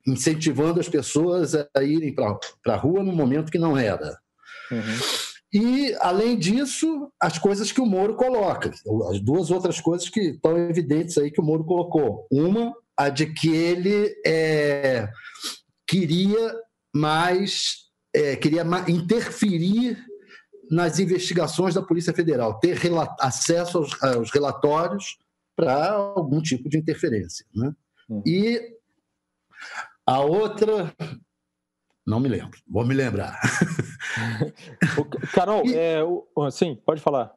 [0.06, 4.18] incentivando as pessoas a irem para a rua no momento que não era.
[4.70, 4.98] Uhum.
[5.52, 8.70] E, além disso, as coisas que o Moro coloca,
[9.10, 12.26] as duas outras coisas que estão evidentes aí que o Moro colocou.
[12.30, 15.08] Uma, a de que ele é,
[15.86, 16.54] queria
[16.92, 19.98] mais é, queria ma- interferir
[20.70, 22.78] nas investigações da Polícia Federal, ter
[23.20, 25.18] acesso aos, aos relatórios
[25.56, 27.44] para algum tipo de interferência.
[27.54, 27.72] Né?
[28.08, 28.22] Uhum.
[28.26, 28.60] E
[30.06, 30.94] a outra,
[32.06, 33.38] não me lembro, vou me lembrar.
[35.32, 37.32] Carol, E- é, o- sim, pode falar.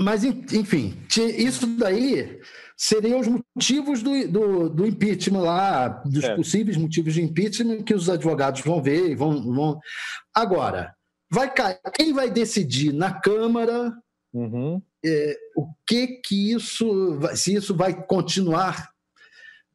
[0.00, 0.96] Mas, en- enfim,
[1.36, 2.40] isso daí
[2.76, 6.36] seriam os motivos do, do, do impeachment lá, dos Certo.
[6.36, 9.42] possíveis motivos de impeachment que os advogados vão ver vão.
[9.52, 9.80] vão...
[10.32, 10.94] Agora,
[11.30, 11.52] vai
[11.94, 13.92] quem vai decidir na Câmara
[14.32, 14.80] Uhum.
[15.56, 18.90] o que que isso, se isso vai continuar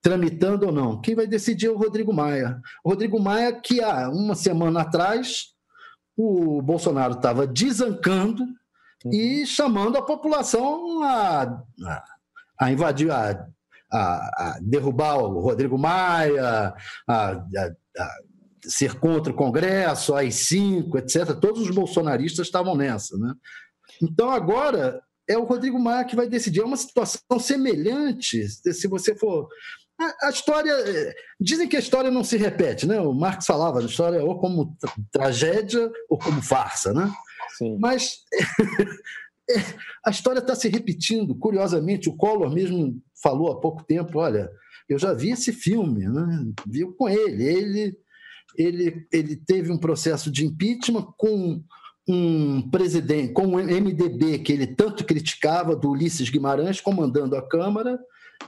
[0.03, 0.99] tramitando ou não.
[0.99, 2.61] Quem vai decidir é o Rodrigo Maia.
[2.83, 5.53] O Rodrigo Maia, que há uma semana atrás
[6.15, 8.45] o Bolsonaro estava desancando
[9.11, 11.43] e chamando a população a,
[11.85, 12.03] a,
[12.59, 13.47] a invadir, a,
[13.91, 16.75] a, derrubar o Rodrigo Maia,
[17.07, 17.45] a,
[18.61, 21.33] ser contra o Congresso, as cinco, etc.
[21.39, 23.17] Todos os bolsonaristas estavam nessa.
[23.17, 23.33] Né?
[24.01, 26.61] Então, agora é o Rodrigo Maia que vai decidir.
[26.61, 29.47] É uma situação semelhante, se você for.
[29.99, 30.73] A, a história.
[31.39, 32.99] Dizem que a história não se repete, né?
[32.99, 37.11] O Marx falava a história ou como tra tragédia ou como farsa, né?
[37.57, 37.77] Sim.
[37.79, 38.19] Mas
[39.49, 39.55] é,
[40.05, 41.35] a história está se repetindo.
[41.35, 44.49] Curiosamente, o Collor mesmo falou há pouco tempo: olha,
[44.89, 46.51] eu já vi esse filme, né?
[46.67, 47.43] viu com ele.
[47.43, 47.97] Ele,
[48.57, 51.63] ele, ele teve um processo de impeachment com
[52.07, 57.97] um presidente, com o MDB que ele tanto criticava, do Ulisses Guimarães, comandando a Câmara.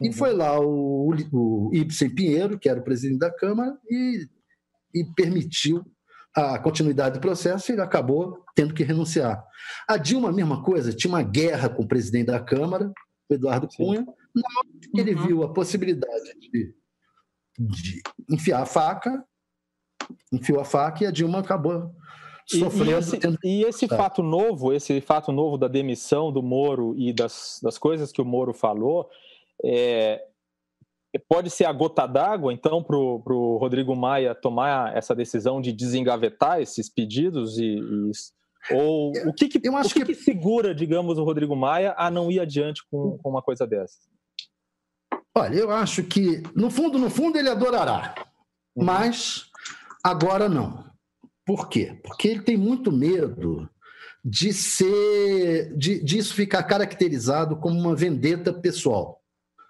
[0.01, 4.27] E foi lá o, o Ibsen Pinheiro, que era o presidente da Câmara, e,
[4.93, 5.83] e permitiu
[6.35, 9.41] a continuidade do processo e ele acabou tendo que renunciar.
[9.87, 12.91] A Dilma, a mesma coisa, tinha uma guerra com o presidente da Câmara,
[13.29, 13.77] o Eduardo Sim.
[13.77, 15.27] Cunha, na hora que ele uhum.
[15.27, 16.75] viu a possibilidade de,
[17.57, 19.23] de enfiar a faca,
[20.31, 21.95] enfiou a faca e a Dilma acabou
[22.45, 22.91] sofrendo.
[22.91, 27.13] E, e esse, e esse fato novo, esse fato novo da demissão do Moro e
[27.13, 29.09] das, das coisas que o Moro falou,
[29.63, 30.21] é,
[31.27, 36.61] pode ser a gota d'água, então, para o Rodrigo Maia tomar essa decisão de desengavetar
[36.61, 38.11] esses pedidos e, e
[38.71, 40.07] ou o que, que, eu acho que, que...
[40.07, 43.99] que, segura, digamos, o Rodrigo Maia a não ir adiante com, com uma coisa dessa?
[45.37, 48.15] Olha, eu acho que, no fundo, no fundo, ele adorará.
[48.75, 48.85] Uhum.
[48.85, 49.51] Mas
[50.03, 50.83] agora não.
[51.45, 51.99] Por quê?
[52.03, 53.69] Porque ele tem muito medo
[54.23, 59.21] de ser, de, disso ficar caracterizado como uma vendeta pessoal.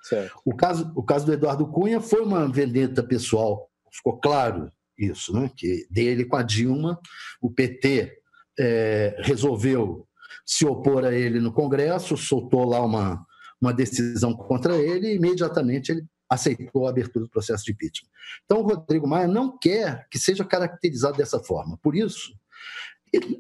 [0.08, 0.40] Certo.
[0.46, 5.50] O caso, o caso do Eduardo Cunha foi uma vendetta pessoal, ficou claro isso, né?
[5.58, 7.00] Que dele com a Dilma,
[7.42, 8.16] o PT
[8.60, 10.08] é, resolveu
[10.46, 13.26] se opor a ele no Congresso, soltou lá uma,
[13.60, 18.10] uma decisão contra ele e imediatamente ele aceitou a abertura do processo de impeachment.
[18.46, 21.80] Então, o Rodrigo Maia não quer que seja caracterizado dessa forma.
[21.82, 22.32] Por isso,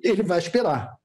[0.04, 0.97] ele vai esperar.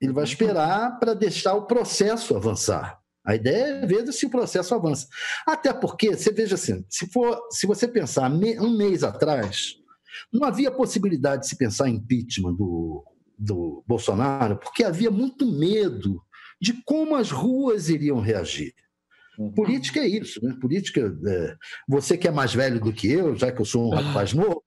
[0.00, 3.01] Ele vai esperar para deixar o processo avançar.
[3.24, 5.06] A ideia é ver se o processo avança.
[5.46, 9.76] Até porque, você veja assim, se, for, se você pensar um mês atrás,
[10.32, 13.04] não havia possibilidade de se pensar em impeachment do,
[13.38, 16.20] do Bolsonaro, porque havia muito medo
[16.60, 18.72] de como as ruas iriam reagir.
[19.38, 19.52] Uhum.
[19.52, 20.54] Política é isso, né?
[20.60, 21.12] Política.
[21.26, 21.56] É...
[21.88, 24.62] Você que é mais velho do que eu, já que eu sou um rapaz novo.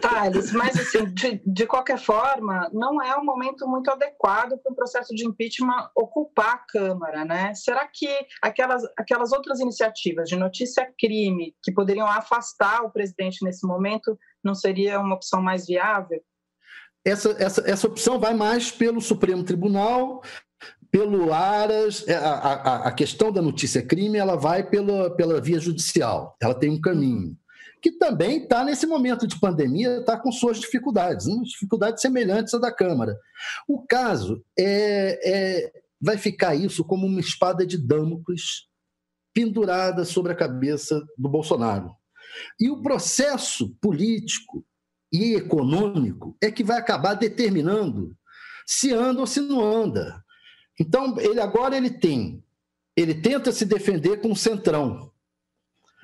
[0.00, 4.74] Thales, mas assim, de, de, qualquer forma, não é um momento muito adequado para o
[4.74, 7.54] processo de impeachment ocupar a Câmara, né?
[7.54, 8.08] Será que
[8.42, 15.00] aquelas, aquelas outras iniciativas de notícia-crime que poderiam afastar o presidente nesse momento não seria
[15.00, 16.22] uma opção mais viável?
[17.04, 20.22] Essa, essa, essa opção vai mais pelo Supremo Tribunal,
[20.90, 25.58] pelo Aras, é, a, a, a questão da notícia crime ela vai pela, pela via
[25.58, 27.36] judicial, ela tem um caminho
[27.80, 32.58] que também está nesse momento de pandemia, está com suas dificuldades, umas dificuldades semelhantes à
[32.58, 33.18] da Câmara.
[33.66, 38.68] O caso é, é, vai ficar isso como uma espada de Damocles
[39.32, 41.94] pendurada sobre a cabeça do Bolsonaro.
[42.60, 44.64] E o processo político
[45.12, 48.16] e econômico é que vai acabar determinando
[48.66, 50.22] se anda ou se não anda.
[50.78, 52.44] Então, ele agora ele tem,
[52.96, 55.10] ele tenta se defender com o centrão.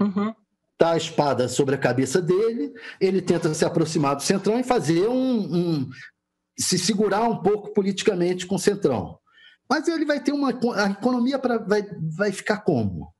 [0.00, 0.34] Uhum
[0.78, 5.08] tá a espada sobre a cabeça dele, ele tenta se aproximar do Centrão e fazer
[5.08, 5.90] um, um
[6.58, 9.18] se segurar um pouco politicamente com o Centrão.
[9.68, 10.50] Mas ele vai ter uma.
[10.76, 11.82] A economia pra, vai,
[12.16, 13.12] vai ficar como?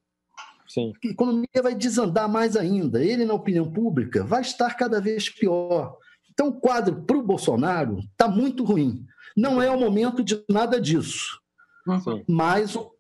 [0.68, 0.92] Sim.
[1.04, 3.02] A economia vai desandar mais ainda.
[3.04, 5.96] Ele, na opinião pública, vai estar cada vez pior.
[6.30, 9.04] Então, o quadro para o Bolsonaro está muito ruim.
[9.36, 11.40] Não é o momento de nada disso.
[11.86, 12.22] Uhum.
[12.28, 12.90] Mas o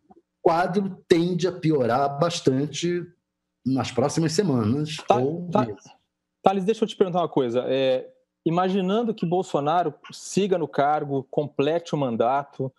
[0.42, 3.04] quadro tende a piorar bastante
[3.66, 4.96] nas próximas semanas.
[5.08, 5.66] Tá, ou tá,
[6.42, 7.64] Thales, deixa eu te perguntar uma coisa.
[7.66, 8.08] É,
[8.44, 12.72] imaginando que Bolsonaro siga no cargo, complete o mandato,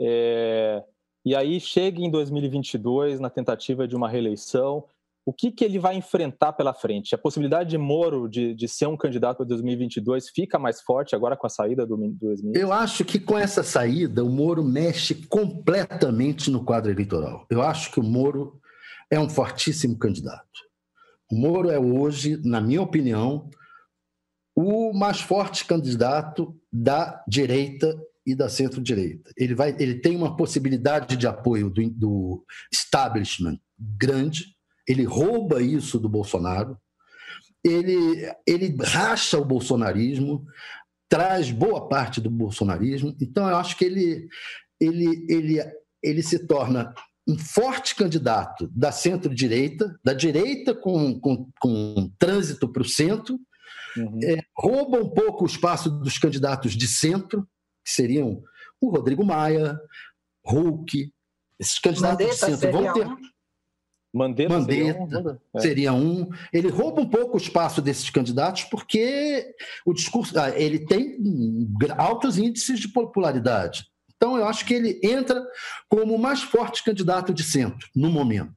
[0.00, 0.82] é,
[1.24, 4.84] e aí chegue em 2022 na tentativa de uma reeleição,
[5.24, 7.14] o que, que ele vai enfrentar pela frente?
[7.14, 11.36] A possibilidade de Moro de, de ser um candidato para 2022 fica mais forte agora
[11.36, 15.14] com a saída do, do ex Eu acho que com essa saída, o Moro mexe
[15.26, 17.46] completamente no quadro eleitoral.
[17.48, 18.60] Eu acho que o Moro
[19.12, 20.62] é um fortíssimo candidato.
[21.30, 23.50] O Moro é hoje, na minha opinião,
[24.56, 27.94] o mais forte candidato da direita
[28.26, 29.30] e da centro-direita.
[29.36, 34.56] Ele, vai, ele tem uma possibilidade de apoio do, do establishment grande,
[34.88, 36.78] ele rouba isso do Bolsonaro,
[37.62, 40.46] ele, ele racha o bolsonarismo,
[41.06, 43.14] traz boa parte do bolsonarismo.
[43.20, 44.26] Então, eu acho que ele,
[44.80, 45.58] ele, ele,
[46.02, 46.94] ele se torna
[47.26, 53.38] um forte candidato da centro-direita, da direita com, com, com trânsito para o centro,
[53.96, 54.18] uhum.
[54.22, 57.42] é, rouba um pouco o espaço dos candidatos de centro,
[57.84, 58.42] que seriam
[58.80, 59.78] o Rodrigo Maia,
[60.44, 61.12] Hulk,
[61.58, 63.06] esses candidatos Mandetta de centro vão ter.
[63.06, 63.16] Um.
[64.14, 65.38] Mandetta, Mandetta seria, um.
[65.54, 65.60] É.
[65.60, 66.28] seria um.
[66.52, 69.54] Ele rouba um pouco o espaço desses candidatos porque
[69.86, 71.16] o discurso ah, ele tem
[71.96, 73.86] altos índices de popularidade.
[74.22, 75.44] Então eu acho que ele entra
[75.88, 78.54] como o mais forte candidato de centro no momento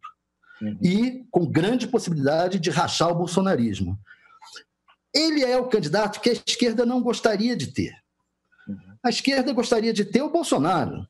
[0.61, 0.77] uhum.
[0.79, 3.97] e com grande possibilidade de rachar o bolsonarismo.
[5.11, 7.95] Ele é o candidato que a esquerda não gostaria de ter.
[8.67, 8.77] Uhum.
[9.03, 11.07] A esquerda gostaria de ter o Bolsonaro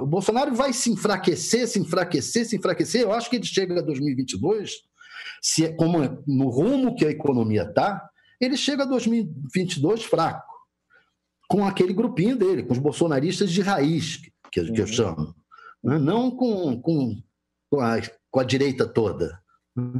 [0.00, 3.02] o Bolsonaro vai se enfraquecer, se enfraquecer, se enfraquecer.
[3.02, 4.72] Eu acho que ele chega a 2022,
[5.42, 8.08] se, é como é, no rumo que a economia está,
[8.40, 10.53] ele chega a 2022 fraco,
[11.48, 14.20] com aquele grupinho dele, com os bolsonaristas de raiz,
[14.50, 14.72] que, uhum.
[14.72, 14.92] que eu uhum.
[14.92, 15.34] chamo,
[15.82, 15.98] né?
[15.98, 17.22] não com, com,
[17.70, 17.96] com, a,
[18.30, 19.42] com a direita toda.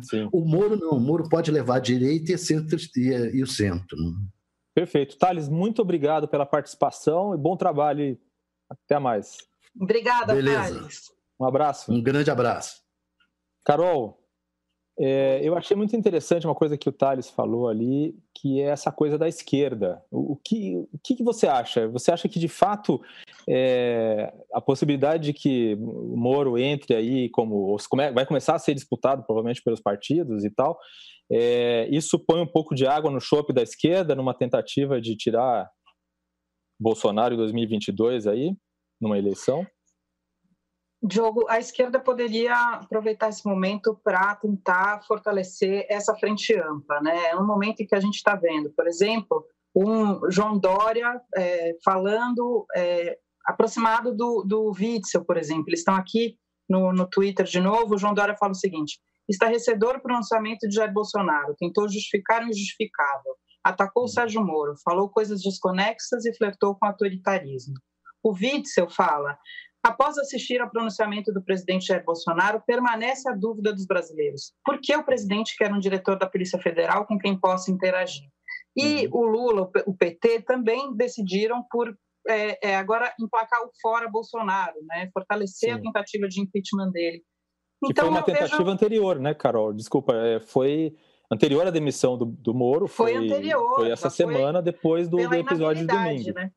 [0.03, 0.29] Sim.
[0.33, 3.97] O Moro não, o Moro pode levar a direita e, centro, e, e o centro.
[3.97, 4.13] Né?
[4.75, 5.19] Perfeito.
[5.19, 8.19] Thales, muito obrigado pela participação e bom trabalho
[8.71, 9.39] até mais.
[9.79, 10.75] Obrigada, Beleza.
[10.75, 11.13] Thales.
[11.41, 11.93] Um abraço.
[11.93, 12.83] Um grande abraço.
[13.65, 14.24] Carol,
[14.97, 18.93] é, eu achei muito interessante uma coisa que o Thales falou ali, que é essa
[18.93, 20.01] coisa da esquerda.
[20.11, 21.89] O, o que, o que, você acha?
[21.89, 23.03] Você acha que, de fato,
[23.49, 27.77] é, a possibilidade de que o Moro entre aí, como
[28.15, 30.79] vai começar a ser disputado provavelmente pelos partidos e tal,
[31.31, 35.69] é, isso põe um pouco de água no chope da esquerda numa tentativa de tirar
[36.79, 38.55] Bolsonaro em 2022 aí,
[39.01, 39.67] numa eleição?
[41.07, 47.27] Diogo, a esquerda poderia aproveitar esse momento para tentar fortalecer essa frente ampla, né?
[47.27, 49.45] É um momento em que a gente está vendo, por exemplo,
[49.75, 55.67] um João Dória é, falando é, aproximado do, do Witzel, por exemplo.
[55.69, 56.39] Eles estão aqui
[56.69, 57.95] no, no Twitter de novo.
[57.95, 58.99] O João Dória fala o seguinte:
[59.29, 63.35] estarrecedor pronunciamento de Jair Bolsonaro, tentou justificar o injustificável
[63.65, 67.75] atacou o Sérgio Moro, falou coisas desconexas e flertou com autoritarismo.
[68.23, 69.39] O Witzel fala:
[69.85, 74.55] após assistir ao pronunciamento do presidente Jair Bolsonaro, permanece a dúvida dos brasileiros.
[74.65, 78.27] Por que o presidente quer um diretor da Polícia Federal com quem possa interagir?
[78.75, 79.11] E uhum.
[79.13, 81.95] o Lula, o PT, também decidiram por
[82.27, 85.11] é, é, agora emplacar o fora Bolsonaro, né?
[85.13, 85.79] fortalecer Sim.
[85.79, 87.23] a tentativa de impeachment dele.
[87.85, 88.71] Que então, foi uma tentativa vejo...
[88.71, 89.75] anterior, né, Carol?
[89.75, 90.97] Desculpa, é, foi
[91.31, 92.89] anterior à demissão do, do Moro.
[92.89, 93.77] Foi, foi anterior.
[93.77, 96.33] Foi essa semana foi depois do, do episódio de domingo.
[96.33, 96.51] Né?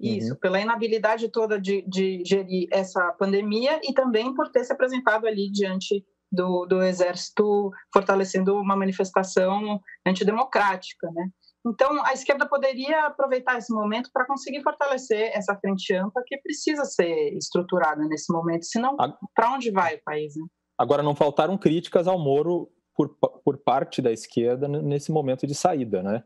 [0.00, 0.38] Isso, uhum.
[0.40, 5.50] pela inabilidade toda de, de gerir essa pandemia e também por ter se apresentado ali
[5.50, 11.28] diante do, do exército fortalecendo uma manifestação antidemocrática, né?
[11.66, 16.84] Então, a esquerda poderia aproveitar esse momento para conseguir fortalecer essa frente ampla que precisa
[16.84, 18.96] ser estruturada nesse momento, senão
[19.34, 20.34] para onde vai o país?
[20.36, 20.44] Né?
[20.76, 26.02] Agora, não faltaram críticas ao Moro por, por parte da esquerda nesse momento de saída,
[26.02, 26.22] né?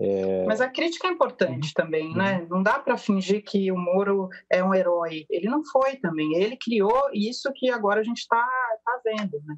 [0.00, 0.46] É...
[0.46, 1.72] Mas a crítica é importante uhum.
[1.74, 2.38] também, né?
[2.38, 2.48] Uhum.
[2.48, 5.26] Não dá para fingir que o Moro é um herói.
[5.28, 6.34] Ele não foi também.
[6.34, 8.42] Ele criou isso que agora a gente está
[8.82, 9.56] tá vendo, né?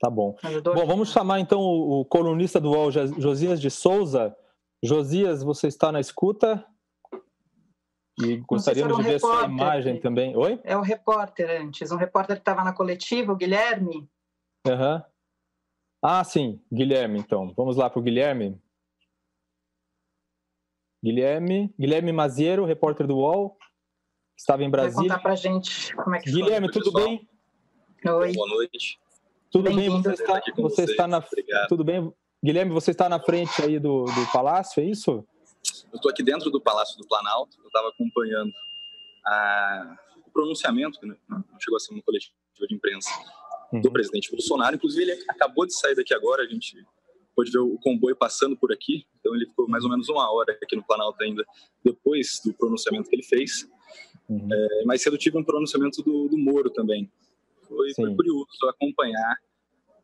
[0.00, 0.34] Tá bom.
[0.62, 4.36] Bom, vamos chamar então o, o colunista do UOL, Josias de Souza.
[4.84, 6.66] Josias, você está na escuta?
[8.20, 10.36] E gostaríamos um de ver repórter, sua imagem também.
[10.36, 10.60] Oi?
[10.64, 14.08] É o repórter antes, um repórter que estava na coletiva, o Guilherme.
[14.66, 15.02] Uhum.
[16.02, 17.52] Ah, sim, Guilherme, então.
[17.56, 18.60] Vamos lá para o Guilherme.
[21.06, 23.56] Guilherme, Guilherme Maziero, repórter do UOL,
[24.36, 25.08] estava em Brasília.
[25.08, 27.04] Vai contar para gente como é que Guilherme, tudo pessoal.
[27.04, 27.28] bem?
[28.12, 28.32] Oi.
[28.32, 28.98] Boa noite.
[29.52, 29.88] Tudo bem?
[29.88, 31.68] Você está, você está na Obrigado.
[31.68, 32.12] tudo bem?
[32.44, 35.24] Guilherme, você está na frente aí do, do palácio, é isso?
[35.92, 37.56] Eu estou aqui dentro do Palácio do Planalto.
[37.60, 38.50] Eu estava acompanhando
[39.24, 39.96] a,
[40.26, 41.16] o pronunciamento, que não
[41.60, 42.34] chegou a ser uma coletiva
[42.68, 43.10] de imprensa,
[43.72, 43.80] uhum.
[43.80, 44.74] do presidente Bolsonaro.
[44.74, 46.84] Inclusive, ele acabou de sair daqui agora, a gente
[47.36, 50.58] pôde ver o comboio passando por aqui, então ele ficou mais ou menos uma hora
[50.60, 51.44] aqui no Planalto ainda,
[51.84, 53.68] depois do pronunciamento que ele fez.
[54.28, 54.48] Uhum.
[54.50, 57.10] É, mais cedo tive um pronunciamento do, do Moro também.
[57.68, 59.36] Foi, foi curioso acompanhar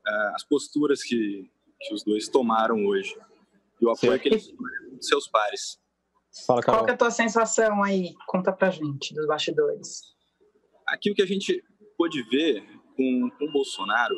[0.07, 3.17] uh, as posturas que, que os dois tomaram hoje
[3.81, 4.19] e o apoio Sim.
[4.19, 5.81] que eles tiveram dos seus pares.
[6.47, 8.15] Fala, Qual é a tua sensação aí?
[8.27, 10.03] Conta pra gente, dos bastidores.
[10.87, 11.63] Aqui o que a gente
[11.97, 12.65] pôde ver
[12.97, 14.17] com, com o Bolsonaro,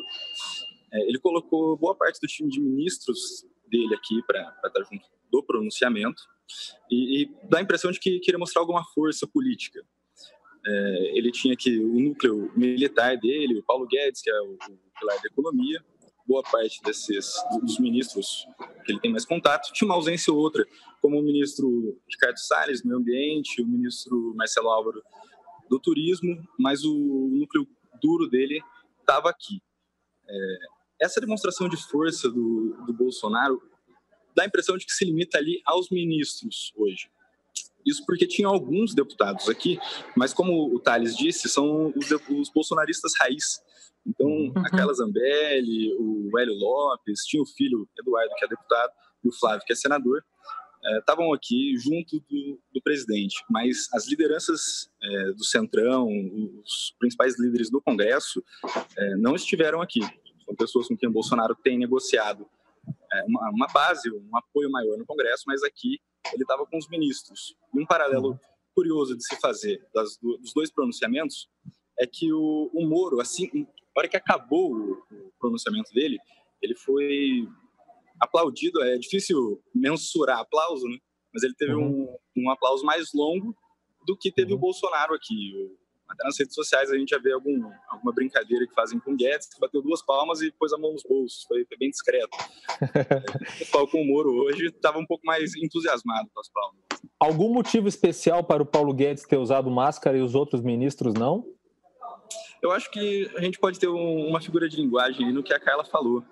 [0.91, 6.21] ele colocou boa parte do time de ministros dele aqui para estar junto do pronunciamento.
[6.89, 9.83] E, e dá a impressão de que queria mostrar alguma força política.
[10.65, 14.99] É, ele tinha aqui o núcleo militar dele, o Paulo Guedes, que é o, o
[14.99, 15.83] pilar da economia,
[16.27, 18.47] boa parte desses dos ministros
[18.83, 20.65] que ele tem mais contato, tinha uma ausência ou outra,
[21.01, 25.03] como o ministro Ricardo Salles, meio ambiente, o ministro Marcelo Álvaro
[25.69, 27.67] do turismo, mas o núcleo
[28.01, 28.59] duro dele
[28.99, 29.61] estava aqui.
[30.27, 30.57] É,
[31.01, 33.61] essa demonstração de força do, do Bolsonaro
[34.35, 37.09] dá a impressão de que se limita ali aos ministros hoje.
[37.85, 39.79] Isso porque tinha alguns deputados aqui,
[40.15, 43.61] mas como o Thales disse, são os, os bolsonaristas raiz.
[44.05, 44.53] Então, uhum.
[44.57, 48.91] a Carla Zambelli, o Hélio Lopes, tinha o filho Eduardo, que é deputado,
[49.23, 50.23] e o Flávio, que é senador,
[50.99, 53.35] estavam é, aqui junto do, do, presidente.
[53.49, 56.07] Mas as lideranças é, do Centrão,
[56.63, 58.43] os principais líderes do Congresso,
[58.97, 60.01] é, não estiveram aqui.
[60.45, 62.47] São pessoas com quem o Bolsonaro tem negociado
[63.11, 65.99] é, uma, uma, base, um apoio maior no Congresso, mas aqui
[66.33, 67.55] ele estava com os ministros.
[67.73, 68.39] E um paralelo
[68.73, 71.49] curioso de se fazer das, dos dois pronunciamentos
[71.99, 73.67] é que o, o Moro, assim, na
[73.97, 76.17] hora que acabou o, o pronunciamento dele,
[76.61, 77.47] ele foi
[78.19, 78.81] aplaudido.
[78.83, 80.97] É difícil mensurar aplauso, né?
[81.33, 82.17] mas ele teve uhum.
[82.35, 83.55] um, um aplauso mais longo
[84.05, 84.57] do que teve uhum.
[84.57, 85.53] o Bolsonaro aqui.
[86.07, 89.15] Até nas redes sociais a gente já vê algum, alguma brincadeira que fazem com o
[89.15, 91.43] Guedes, que bateu duas palmas e pôs a mão nos bolsos.
[91.47, 92.37] Foi, foi bem discreto.
[93.55, 96.79] o pessoal com o Moro hoje estava um pouco mais entusiasmado com as palmas.
[97.19, 101.45] Algum motivo especial para o Paulo Guedes ter usado máscara e os outros ministros não?
[102.61, 105.59] Eu acho que a gente pode ter um, uma figura de linguagem no que a
[105.59, 106.23] Carla falou.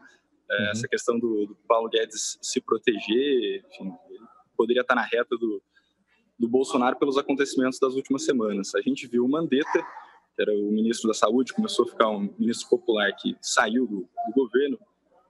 [0.49, 0.69] É, uhum.
[0.71, 4.19] Essa questão do, do, Paulo Guedes se proteger, enfim, ele
[4.55, 5.61] poderia estar na reta do,
[6.43, 8.75] do Bolsonaro pelos acontecimentos das últimas semanas.
[8.75, 9.81] A gente viu o Mandetta,
[10.35, 14.01] que era o ministro da Saúde, começou a ficar um ministro popular que saiu do,
[14.01, 14.77] do governo.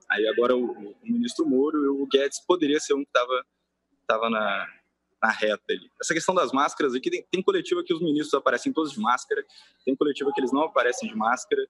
[0.10, 3.46] Aí agora o, o, ministro Moro e o Guedes poderia ser um que estava
[4.08, 4.68] tava na,
[5.22, 5.88] na reta ali.
[6.02, 9.46] Essa questão das máscaras aqui, tem, tem coletiva que os ministros aparecem todos de máscara,
[9.86, 11.62] tem coletiva que eles não aparecem de máscara.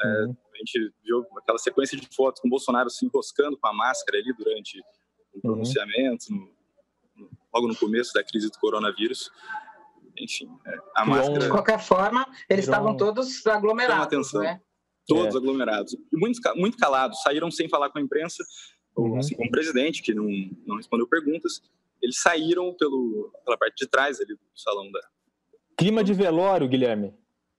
[0.00, 0.36] É, uhum.
[0.52, 4.18] a gente viu aquela sequência de fotos com o Bolsonaro se enroscando com a máscara
[4.18, 4.82] ali durante o
[5.34, 5.40] uhum.
[5.42, 6.53] pronunciamento, uhum.
[7.54, 9.30] Logo no começo da crise do coronavírus.
[10.18, 11.38] Enfim, é, a máscara.
[11.38, 14.06] De qualquer forma, eles estavam todos aglomerados.
[14.06, 14.42] Atenção.
[14.42, 14.60] Né?
[15.06, 15.38] Todos é.
[15.38, 15.94] aglomerados.
[15.94, 18.42] E muito, muito calados, saíram sem falar com a imprensa,
[18.96, 19.18] uhum.
[19.18, 20.28] assim como o presidente, que não,
[20.66, 21.60] não respondeu perguntas.
[22.02, 25.00] Eles saíram pelo, pela parte de trás ali do salão da.
[25.76, 27.14] Clima de velório, Guilherme.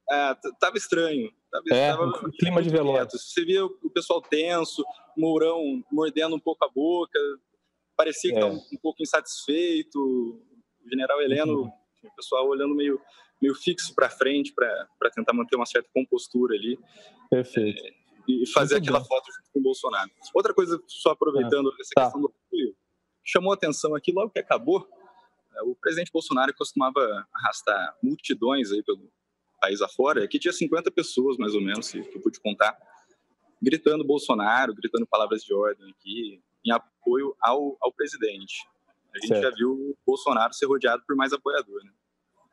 [0.09, 1.31] É, tava estranho.
[1.51, 3.07] Tava, é, tava clima de velório.
[3.07, 3.17] Quieto.
[3.17, 4.83] Você via o pessoal tenso,
[5.17, 7.19] Mourão mordendo um pouco a boca,
[7.95, 8.57] parecia que estava é.
[8.57, 9.99] um, pouco insatisfeito.
[9.99, 11.71] O general Heleno, uhum.
[12.03, 13.01] o pessoal olhando meio,
[13.41, 16.77] meio fixo para frente para tentar manter uma certa compostura ali.
[17.29, 17.83] Perfeito.
[17.83, 17.93] É,
[18.27, 19.05] e fazer Muito aquela bom.
[19.05, 20.09] foto junto com o Bolsonaro.
[20.33, 22.03] Outra coisa, só aproveitando ah, essa tá.
[22.03, 22.75] questão do apoio,
[23.23, 24.87] chamou atenção aqui logo que acabou.
[25.55, 29.11] É, o presidente Bolsonaro costumava arrastar multidões aí pelo
[29.61, 30.23] país afora.
[30.23, 32.77] Aqui tinha 50 pessoas, mais ou menos, que eu pude contar,
[33.61, 38.67] gritando Bolsonaro, gritando palavras de ordem aqui, em apoio ao, ao presidente.
[39.13, 39.43] A gente certo.
[39.43, 41.83] já viu o Bolsonaro ser rodeado por mais apoiador.
[41.83, 41.91] Né?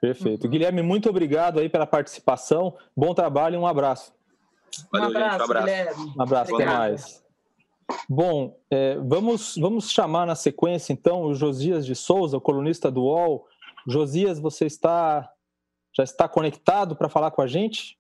[0.01, 0.49] Perfeito.
[0.49, 2.77] Guilherme, muito obrigado aí pela participação.
[2.97, 4.13] Bom trabalho e um abraço.
[4.91, 5.67] Valeu, um abraço, gente, um abraço.
[5.67, 6.15] Guilherme.
[6.17, 7.25] Um abraço, até mais.
[8.09, 13.03] Bom, é, vamos, vamos chamar na sequência, então, o Josias de Souza, o colunista do
[13.03, 13.47] UOL.
[13.87, 15.29] Josias, você está
[15.95, 17.99] já está conectado para falar com a gente?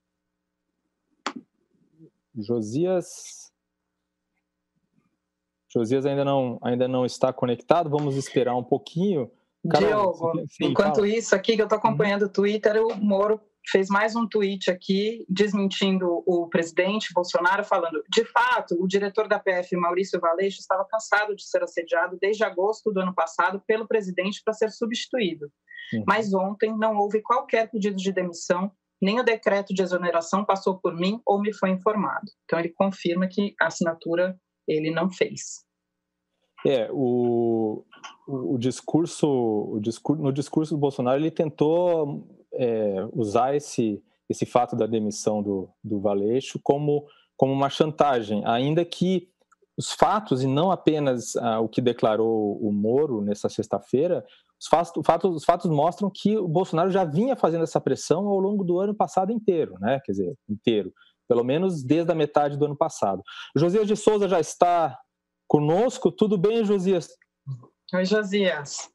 [2.35, 3.42] Josias.
[5.73, 9.31] Josias ainda não, ainda não está conectado, vamos esperar um pouquinho.
[9.71, 11.09] Carol, Diogo, sim, enquanto fala.
[11.09, 15.25] isso aqui que eu estou acompanhando o Twitter, o Moro fez mais um tweet aqui
[15.29, 21.35] desmentindo o presidente Bolsonaro, falando: de fato, o diretor da PF, Maurício Valeixo, estava cansado
[21.35, 25.47] de ser assediado desde agosto do ano passado pelo presidente para ser substituído.
[25.93, 26.05] Uhum.
[26.07, 30.95] Mas ontem não houve qualquer pedido de demissão, nem o decreto de exoneração passou por
[30.95, 32.27] mim ou me foi informado.
[32.45, 34.37] Então ele confirma que a assinatura
[34.67, 35.65] ele não fez.
[36.67, 37.85] É, o,
[38.27, 44.47] o, o discurso, o discurso, no discurso do Bolsonaro, ele tentou é, usar esse, esse
[44.47, 47.07] fato da demissão do, do Valeixo como,
[47.37, 49.29] como uma chantagem, ainda que
[49.77, 54.25] os fatos, e não apenas ah, o que declarou o Moro nessa sexta-feira,
[54.61, 58.63] os fatos, os fatos mostram que o Bolsonaro já vinha fazendo essa pressão ao longo
[58.63, 59.99] do ano passado inteiro, né?
[60.05, 60.93] Quer dizer, inteiro
[61.33, 63.23] pelo menos desde a metade do ano passado.
[63.57, 65.01] Josias de Souza já está
[65.49, 66.13] conosco.
[66.13, 67.09] Tudo bem, Josias?
[67.95, 68.93] Oi, Josias.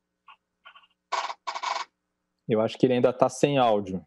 [2.48, 4.06] Eu acho que ele ainda está sem áudio.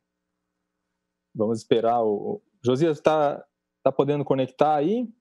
[1.35, 2.41] Vamos esperar o.
[2.65, 3.45] Josias está
[3.83, 5.13] tá podendo conectar aí?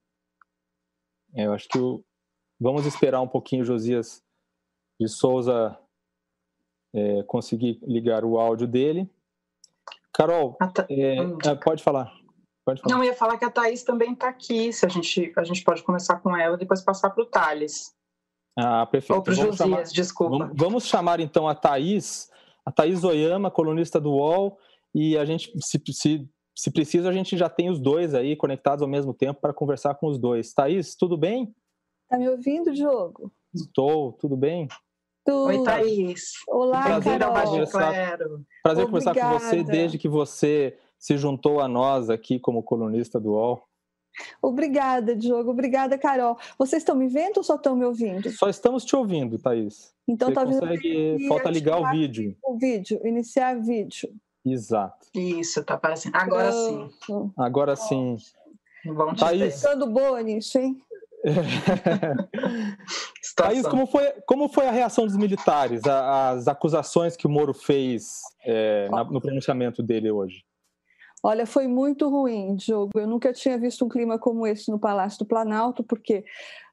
[1.33, 2.05] É, eu acho que o...
[2.59, 4.23] vamos esperar um pouquinho, Josias
[5.01, 5.75] de Souza
[6.93, 9.09] é, conseguir ligar o áudio dele.
[10.13, 10.55] Carol,
[10.87, 11.15] é,
[11.49, 12.18] é, pode falar.
[12.65, 12.95] Pode falar.
[12.95, 15.63] Não, eu ia falar que a Thaís também está aqui, se a gente, a gente
[15.63, 17.93] pode começar com ela e depois passar para o Thales.
[18.57, 19.17] Ah, perfeito.
[19.17, 20.37] Ou para o Josias, chamar, desculpa.
[20.37, 22.29] Vamos, vamos, chamar então a Thaís,
[22.65, 24.57] a Thaís Oyama, colunista do UOL,
[24.93, 28.81] e a gente, se, se, se precisa, a gente já tem os dois aí conectados
[28.81, 30.53] ao mesmo tempo para conversar com os dois.
[30.53, 31.53] Thaís, tudo bem?
[32.09, 33.31] Tá me ouvindo, Diogo?
[33.53, 34.67] Estou, tudo bem?
[35.25, 35.45] Tudo.
[35.45, 36.33] Oi, Thaís.
[36.47, 37.45] Olá, Prazer Carol.
[37.45, 38.17] Conversar,
[38.63, 43.31] prazer conversar com você desde que você se juntou a nós aqui como colunista do
[43.31, 43.63] UOL.
[44.41, 45.51] Obrigada, Diogo.
[45.51, 46.37] Obrigada, Carol.
[46.57, 48.29] Vocês estão me vendo ou só estão me ouvindo?
[48.31, 49.93] Só estamos te ouvindo, Thaís.
[50.07, 51.27] Então, Você talvez consegue...
[51.27, 52.35] Falta ligar o vídeo.
[52.43, 54.09] O vídeo, iniciar vídeo.
[54.45, 55.07] Exato.
[55.15, 56.15] Isso, tá aparecendo.
[56.15, 56.89] Agora sim.
[57.37, 58.17] Agora sim.
[58.85, 59.61] Bom Thaís.
[59.61, 60.81] Ficando boa nisso, hein?
[63.35, 68.21] Thaís, como foi, como foi a reação dos militares às acusações que o Moro fez
[68.45, 70.45] é, no pronunciamento dele hoje?
[71.21, 72.97] Olha, foi muito ruim, Diogo.
[72.97, 76.23] Eu nunca tinha visto um clima como esse no Palácio do Planalto, porque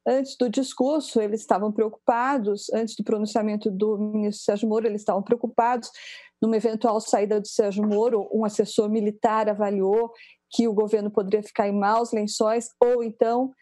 [0.07, 5.23] antes do discurso eles estavam preocupados, antes do pronunciamento do ministro Sérgio Moro, eles estavam
[5.23, 5.91] preocupados
[6.41, 8.29] numa eventual saída do Sérgio Moro.
[8.33, 10.13] Um assessor militar avaliou
[10.51, 13.53] que o governo poderia ficar em maus lençóis ou então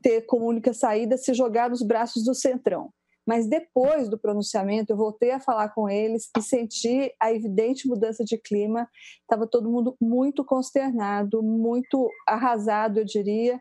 [0.00, 2.90] ter como única saída se jogar nos braços do Centrão.
[3.26, 8.24] Mas depois do pronunciamento, eu voltei a falar com eles e senti a evidente mudança
[8.24, 8.88] de clima.
[9.20, 13.60] Estava todo mundo muito consternado, muito arrasado, eu diria,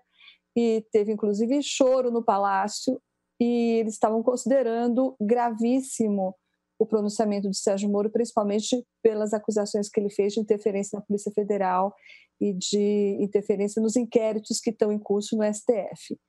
[0.56, 3.00] e teve inclusive choro no palácio.
[3.40, 6.36] E eles estavam considerando gravíssimo
[6.80, 11.32] o pronunciamento de Sérgio Moro, principalmente pelas acusações que ele fez de interferência na Polícia
[11.32, 11.94] Federal
[12.42, 16.20] e de interferência nos inquéritos que estão em curso no STF.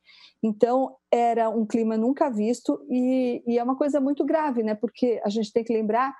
[0.44, 4.74] Então, era um clima nunca visto e, e, é uma coisa muito grave, né?
[4.74, 6.14] Porque a gente tem que lembrar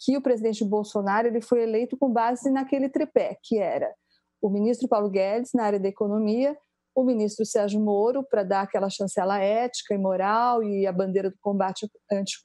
[0.00, 3.94] que o presidente Bolsonaro ele foi eleito com base naquele tripé, que era
[4.42, 6.56] o ministro Paulo Guedes na área da economia,
[6.94, 11.36] o ministro Sérgio Moro para dar aquela chancela ética e moral e a bandeira do
[11.40, 11.86] combate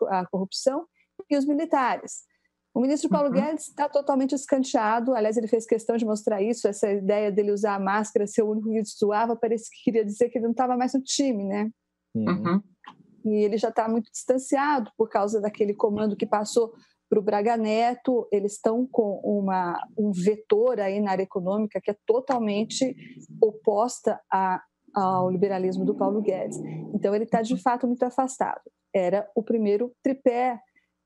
[0.10, 0.86] à corrupção
[1.30, 2.24] e os militares.
[2.74, 3.34] O ministro Paulo uhum.
[3.34, 5.14] Guedes está totalmente escanteado.
[5.14, 8.52] Aliás, ele fez questão de mostrar isso, essa ideia dele usar a máscara, ser o
[8.52, 11.70] único que destoava, parece que queria dizer que ele não estava mais no time, né?
[12.16, 12.62] Uhum.
[13.26, 16.74] E ele já está muito distanciado por causa daquele comando que passou
[17.10, 18.26] para o Braga Neto.
[18.32, 22.96] Eles estão com uma, um vetor aí na área econômica que é totalmente
[23.42, 24.64] oposta a,
[24.96, 26.58] ao liberalismo do Paulo Guedes.
[26.94, 28.62] Então, ele está de fato muito afastado.
[28.94, 30.60] Era o primeiro tripé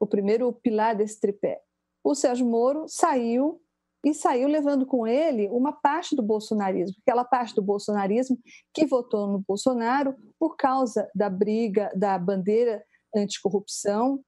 [0.06, 1.60] o primeiro pilar desse tripé.
[2.04, 3.60] O Sérgio Moro saiu
[4.06, 8.38] e saiu levando com ele uma parte do bolsonarismo, aquela parte do bolsonarismo
[8.72, 12.84] que votou no Bolsonaro por causa da briga da bandeira
[13.16, 14.24] anticorrupção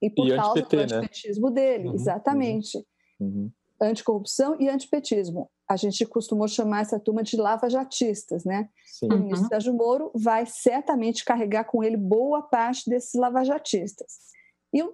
[0.00, 0.82] e por e causa do né?
[0.82, 1.54] antipetismo né?
[1.54, 2.78] dele, uhum, exatamente.
[3.20, 3.28] Uhum.
[3.28, 3.52] uhum.
[3.80, 5.50] Anticorrupção e antipetismo.
[5.68, 8.68] A gente costumou chamar essa turma de lava-jatistas, né?
[8.84, 9.08] Sim.
[9.12, 9.48] O ministro uhum.
[9.48, 14.12] Sérgio Moro vai certamente carregar com ele boa parte desses lava-jatistas.
[14.74, 14.92] E um,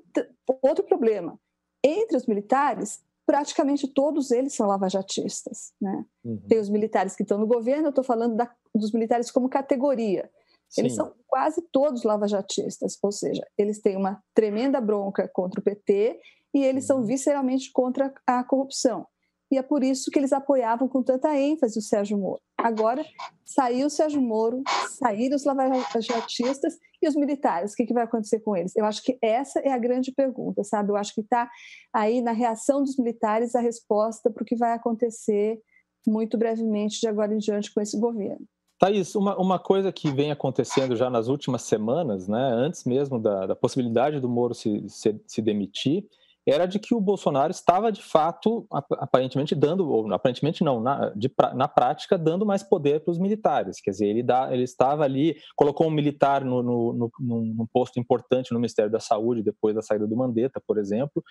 [0.63, 1.41] outro problema,
[1.83, 5.73] entre os militares, praticamente todos eles são lavajatistas.
[5.81, 6.05] Né?
[6.23, 6.43] Uhum.
[6.47, 10.31] Tem os militares que estão no governo, eu estou falando da, dos militares como categoria.
[10.69, 10.83] Sim.
[10.83, 16.21] Eles são quase todos lavajatistas, ou seja, eles têm uma tremenda bronca contra o PT
[16.55, 16.99] e eles uhum.
[16.99, 19.07] são visceralmente contra a corrupção
[19.51, 22.41] e é por isso que eles apoiavam com tanta ênfase o Sérgio Moro.
[22.57, 23.05] Agora,
[23.45, 27.73] saiu o Sérgio Moro, saíram os lavajatistas e os militares.
[27.73, 28.77] O que, que vai acontecer com eles?
[28.77, 30.91] Eu acho que essa é a grande pergunta, sabe?
[30.91, 31.51] Eu acho que está
[31.93, 35.61] aí na reação dos militares a resposta para o que vai acontecer
[36.07, 38.47] muito brevemente de agora em diante com esse governo.
[38.79, 43.47] Thaís, uma, uma coisa que vem acontecendo já nas últimas semanas, né, antes mesmo da,
[43.47, 46.07] da possibilidade do Moro se, se, se demitir,
[46.47, 51.31] era de que o Bolsonaro estava de fato, aparentemente dando, ou aparentemente não, na, de,
[51.55, 53.81] na prática, dando mais poder para os militares.
[53.81, 58.01] Quer dizer, ele, dá, ele estava ali, colocou um militar no, no, no, num posto
[58.01, 61.23] importante no Ministério da Saúde, depois da saída do Mandetta, por exemplo,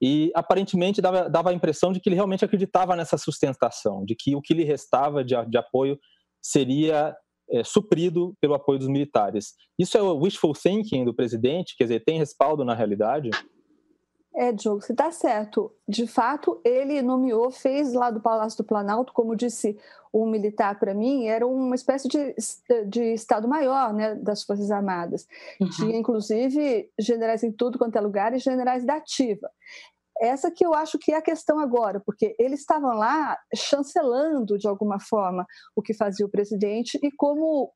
[0.00, 4.34] e aparentemente dava, dava a impressão de que ele realmente acreditava nessa sustentação, de que
[4.34, 5.98] o que lhe restava de, de apoio
[6.42, 7.16] seria
[7.50, 9.54] é, suprido pelo apoio dos militares.
[9.78, 11.76] Isso é o wishful thinking do presidente?
[11.76, 13.30] Quer dizer, tem respaldo na realidade?
[14.36, 15.72] É, Diogo, você está certo.
[15.88, 19.78] De fato, ele nomeou, fez lá do Palácio do Planalto, como disse
[20.12, 22.34] um militar para mim, era uma espécie de,
[22.86, 25.26] de Estado-Maior né, das Forças Armadas.
[25.58, 25.70] Uhum.
[25.70, 29.50] Tinha, inclusive, generais em tudo quanto é lugar e generais da ativa.
[30.20, 34.68] Essa que eu acho que é a questão agora, porque eles estavam lá chancelando, de
[34.68, 37.72] alguma forma, o que fazia o presidente e como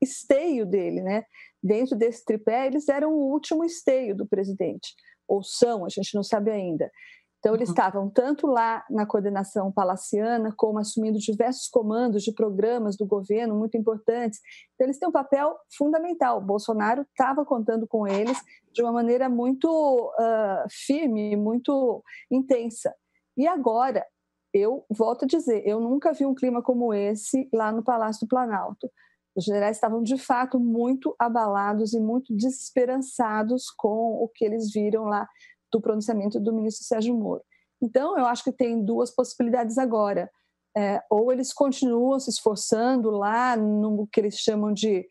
[0.00, 1.24] esteio dele, né?
[1.62, 4.94] Dentro desse tripé, eles eram o último esteio do presidente
[5.32, 6.90] ou são, a gente não sabe ainda.
[7.38, 7.74] Então, eles uhum.
[7.74, 13.76] estavam tanto lá na coordenação palaciana, como assumindo diversos comandos de programas do governo muito
[13.76, 14.38] importantes.
[14.74, 16.40] Então, eles têm um papel fundamental.
[16.40, 18.38] Bolsonaro estava contando com eles
[18.72, 22.94] de uma maneira muito uh, firme, muito intensa.
[23.36, 24.06] E agora,
[24.52, 28.28] eu volto a dizer, eu nunca vi um clima como esse lá no Palácio do
[28.28, 28.88] Planalto.
[29.34, 35.04] Os generais estavam de fato muito abalados e muito desesperançados com o que eles viram
[35.04, 35.26] lá
[35.72, 37.42] do pronunciamento do ministro Sérgio Moro.
[37.80, 40.30] Então, eu acho que tem duas possibilidades agora.
[40.76, 45.06] É, ou eles continuam se esforçando lá no que eles chamam de,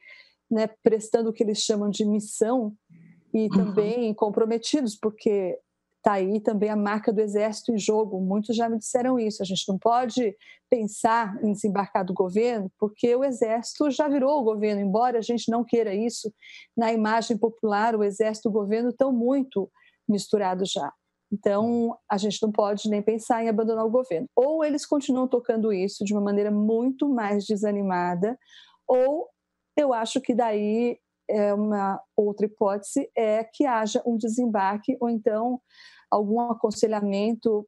[0.50, 2.74] né, prestando o que eles chamam de missão
[3.34, 3.50] e uhum.
[3.50, 4.14] também uhum.
[4.14, 5.60] comprometidos, porque
[6.02, 8.20] está aí também a marca do exército em jogo.
[8.20, 9.42] Muitos já me disseram isso.
[9.42, 10.36] A gente não pode
[10.70, 15.50] pensar em desembarcar do governo, porque o exército já virou o governo, embora a gente
[15.50, 16.34] não queira isso.
[16.76, 19.72] Na imagem popular, o exército e o governo estão muito
[20.10, 20.92] misturado já.
[21.32, 24.28] Então, a gente não pode nem pensar em abandonar o governo.
[24.36, 28.38] Ou eles continuam tocando isso de uma maneira muito mais desanimada,
[28.88, 29.30] ou
[29.78, 30.98] eu acho que daí
[31.32, 35.60] é uma outra hipótese é que haja um desembarque ou então
[36.10, 37.68] algum aconselhamento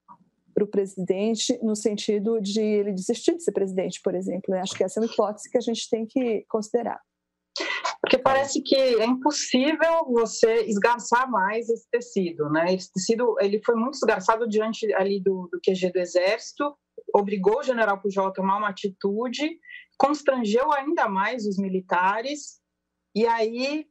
[0.53, 4.53] para o presidente no sentido de ele desistir de ser presidente, por exemplo.
[4.53, 7.01] Eu acho que essa é uma hipótese que a gente tem que considerar.
[8.01, 12.74] Porque parece que é impossível você esgarçar mais esse tecido, né?
[12.74, 16.76] Esse tecido ele foi muito esgarçado diante ali do, do QG do Exército,
[17.14, 19.57] obrigou o General Pujol a tomar uma atitude,
[19.97, 22.61] constrangeu ainda mais os militares
[23.16, 23.88] e aí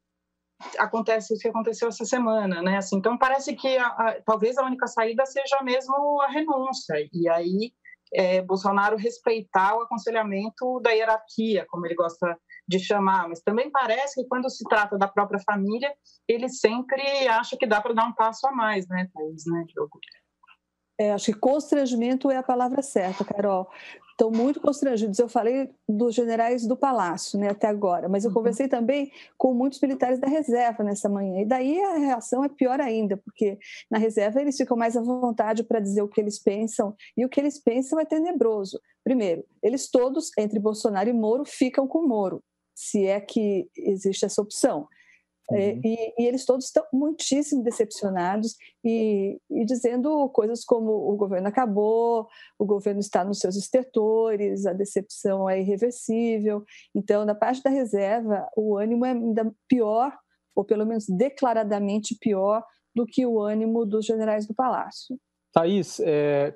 [0.79, 2.77] acontece o que aconteceu essa semana, né?
[2.77, 7.29] Assim, então parece que a, a, talvez a única saída seja mesmo a renúncia e
[7.29, 7.73] aí
[8.15, 14.21] é, Bolsonaro respeitar o aconselhamento da hierarquia, como ele gosta de chamar, mas também parece
[14.21, 15.93] que quando se trata da própria família,
[16.29, 19.99] ele sempre acha que dá para dar um passo a mais, né, Thaís, né, Diogo?
[20.99, 23.69] É, acho que constrangimento é a palavra certa, Carol.
[24.23, 25.19] Estão muito constrangidos.
[25.19, 28.35] Eu falei dos generais do Palácio né, até agora, mas eu uhum.
[28.35, 31.41] conversei também com muitos militares da reserva nessa manhã.
[31.41, 33.59] E daí a reação é pior ainda, porque
[33.91, 37.29] na reserva eles ficam mais à vontade para dizer o que eles pensam, e o
[37.29, 38.81] que eles pensam é tenebroso.
[39.03, 42.45] Primeiro, eles todos, entre Bolsonaro e Moro, ficam com Moro
[42.77, 44.87] se é que existe essa opção.
[45.51, 45.81] É, uhum.
[45.85, 52.29] E, e, eles todos estão muitíssimo decepcionados e, e, dizendo coisas como o governo acabou,
[52.59, 56.65] o governo está nos seus estertores, a decepção é irreversível.
[56.95, 60.17] Então, na parte da reserva, o ânimo é ainda pior,
[60.55, 62.65] ou pelo menos declaradamente pior,
[62.95, 65.19] do que o ânimo dos generais do Palácio.
[65.53, 66.55] Thaís, é,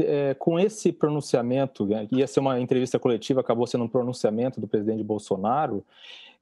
[0.00, 4.68] é, com esse pronunciamento, né, ia ser uma entrevista coletiva, acabou sendo um pronunciamento do
[4.68, 5.84] presidente Bolsonaro,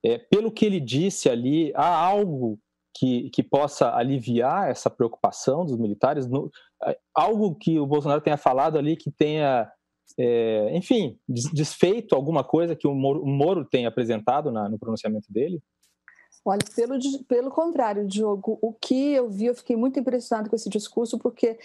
[0.04, 2.58] é, pelo que ele disse ali, há algo
[2.94, 6.26] que, que possa aliviar essa preocupação dos militares?
[6.28, 6.50] No,
[6.84, 9.70] é, algo que o Bolsonaro tenha falado ali que tenha,
[10.18, 15.32] é, enfim, desfeito alguma coisa que o Moro, o Moro tenha apresentado na, no pronunciamento
[15.32, 15.60] dele?
[16.48, 20.68] Olha, pelo, pelo contrário, Diogo, o que eu vi, eu fiquei muito impressionado com esse
[20.68, 21.58] discurso, porque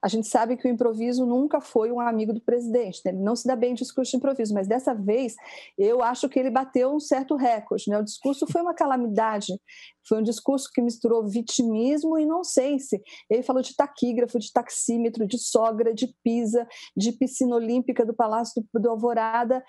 [0.00, 3.10] a gente sabe que o improviso nunca foi um amigo do presidente, né?
[3.10, 5.34] ele não se dá bem em discurso de improviso, mas dessa vez
[5.76, 7.90] eu acho que ele bateu um certo recorde.
[7.90, 7.98] Né?
[7.98, 9.60] O discurso foi uma calamidade,
[10.06, 13.02] foi um discurso que misturou vitimismo e nonsense.
[13.28, 16.64] Ele falou de taquígrafo, de taxímetro, de sogra, de pisa,
[16.96, 19.64] de piscina olímpica do Palácio do, do Alvorada.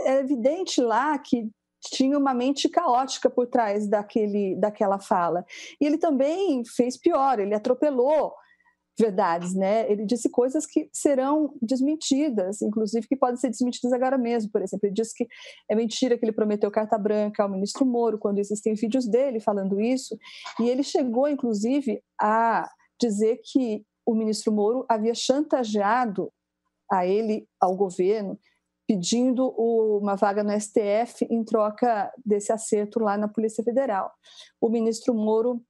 [0.00, 1.50] É, é evidente lá que
[1.90, 5.44] tinha uma mente caótica por trás daquele, daquela fala.
[5.80, 8.32] E ele também fez pior, ele atropelou
[8.98, 9.90] verdades, né?
[9.90, 14.50] Ele disse coisas que serão desmentidas, inclusive que podem ser desmentidas agora mesmo.
[14.50, 15.26] Por exemplo, ele disse que
[15.70, 19.80] é mentira que ele prometeu carta branca ao ministro Moro, quando existem vídeos dele falando
[19.80, 20.16] isso.
[20.58, 22.68] E ele chegou, inclusive, a
[22.98, 26.32] dizer que o ministro Moro havia chantageado
[26.90, 28.38] a ele, ao governo,
[28.86, 34.12] pedindo uma vaga no STF em troca desse acerto lá na Polícia Federal.
[34.60, 35.60] O ministro Moro,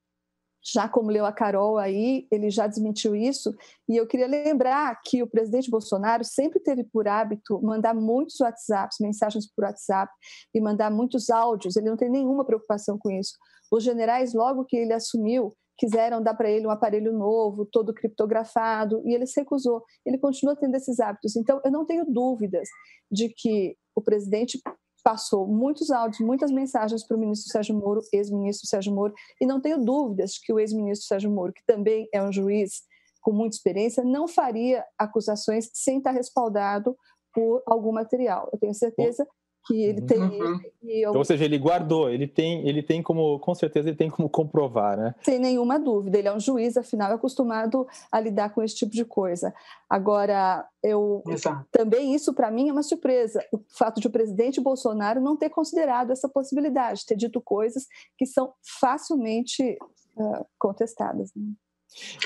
[0.62, 3.54] já como leu a Carol aí, ele já desmentiu isso,
[3.88, 8.98] e eu queria lembrar que o presidente Bolsonaro sempre teve por hábito mandar muitos WhatsApps,
[9.00, 10.12] mensagens por WhatsApp,
[10.52, 13.36] e mandar muitos áudios, ele não tem nenhuma preocupação com isso.
[13.70, 19.02] Os generais, logo que ele assumiu, quiseram dar para ele um aparelho novo, todo criptografado,
[19.04, 19.82] e ele se recusou.
[20.04, 21.36] Ele continua tendo esses hábitos.
[21.36, 22.68] Então, eu não tenho dúvidas
[23.10, 24.60] de que o presidente
[25.02, 29.60] passou muitos áudios, muitas mensagens para o ministro Sérgio Moro, ex-ministro Sérgio Moro, e não
[29.60, 32.82] tenho dúvidas de que o ex-ministro Sérgio Moro, que também é um juiz
[33.20, 36.96] com muita experiência, não faria acusações sem estar respaldado
[37.32, 38.48] por algum material.
[38.52, 39.26] Eu tenho certeza
[39.66, 40.18] que ele tem.
[40.18, 40.60] Uhum.
[40.82, 41.10] Eu...
[41.10, 44.30] Então, ou seja, ele guardou, ele tem, ele tem como, com certeza, ele tem como
[44.30, 45.14] comprovar, né?
[45.22, 46.16] Sem nenhuma dúvida.
[46.16, 49.52] Ele é um juiz, afinal, é acostumado a lidar com esse tipo de coisa.
[49.90, 51.66] Agora, eu Exato.
[51.72, 53.44] também isso para mim é uma surpresa.
[53.52, 57.86] O fato de o presidente Bolsonaro não ter considerado essa possibilidade, ter dito coisas
[58.16, 59.76] que são facilmente
[60.16, 61.32] uh, contestadas.
[61.34, 61.52] Né?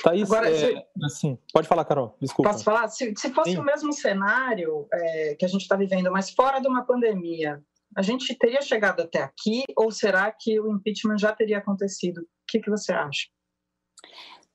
[0.02, 0.86] Thaís, Agora, é, se...
[1.04, 2.50] assim, pode falar, Carol, desculpa.
[2.50, 2.88] Posso falar?
[2.88, 3.58] Se, se fosse Sim.
[3.58, 7.62] o mesmo cenário é, que a gente está vivendo, mas fora de uma pandemia,
[7.96, 12.18] a gente teria chegado até aqui ou será que o impeachment já teria acontecido?
[12.18, 13.28] O que, que você acha?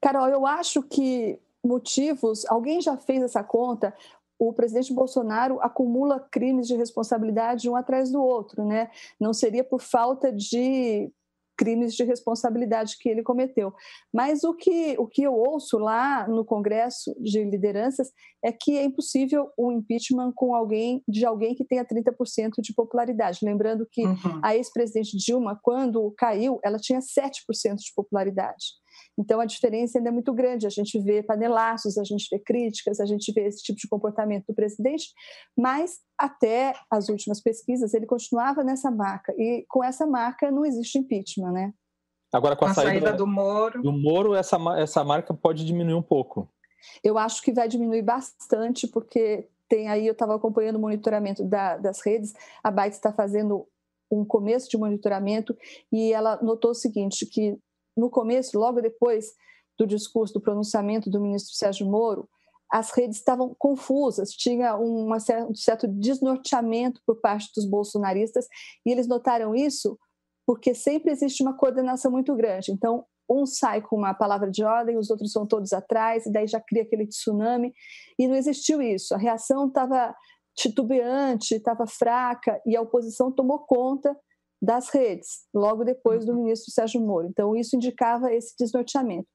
[0.01, 3.93] Carol, eu acho que motivos, alguém já fez essa conta,
[4.37, 8.91] o presidente Bolsonaro acumula crimes de responsabilidade um atrás do outro, né?
[9.19, 11.11] Não seria por falta de
[11.57, 13.73] crimes de responsabilidade que ele cometeu.
[14.13, 18.11] Mas o que, o que eu ouço lá no Congresso de Lideranças
[18.43, 23.39] é que é impossível o impeachment com alguém de alguém que tenha 30% de popularidade.
[23.43, 24.39] Lembrando que uhum.
[24.43, 28.65] a ex-presidente Dilma, quando caiu, ela tinha 7% de popularidade.
[29.17, 30.67] Então a diferença ainda é muito grande.
[30.67, 34.45] A gente vê panelaços, a gente vê críticas, a gente vê esse tipo de comportamento
[34.47, 35.07] do presidente,
[35.57, 40.97] mas até as últimas pesquisas ele continuava nessa marca e com essa marca não existe
[40.97, 41.73] impeachment, né?
[42.33, 45.95] Agora com a, a saída, saída, do Moro, do Moro essa essa marca pode diminuir
[45.95, 46.49] um pouco.
[47.03, 51.77] Eu acho que vai diminuir bastante porque tem aí eu estava acompanhando o monitoramento da,
[51.77, 53.67] das redes, a Byte está fazendo
[54.11, 55.57] um começo de monitoramento
[55.91, 57.57] e ela notou o seguinte que
[57.95, 59.33] no começo, logo depois
[59.77, 62.27] do discurso, do pronunciamento do ministro Sérgio Moro,
[62.71, 65.07] as redes estavam confusas, tinha um
[65.53, 68.47] certo desnorteamento por parte dos bolsonaristas,
[68.85, 69.97] e eles notaram isso
[70.47, 72.71] porque sempre existe uma coordenação muito grande.
[72.71, 76.47] Então, um sai com uma palavra de ordem, os outros são todos atrás, e daí
[76.47, 77.73] já cria aquele tsunami,
[78.17, 79.13] e não existiu isso.
[79.13, 80.15] A reação estava
[80.55, 84.15] titubeante, estava fraca, e a oposição tomou conta
[84.65, 86.43] das redes, logo depois do uhum.
[86.43, 87.27] ministro Sérgio Moro.
[87.27, 89.27] Então, isso indicava esse desnorteamento.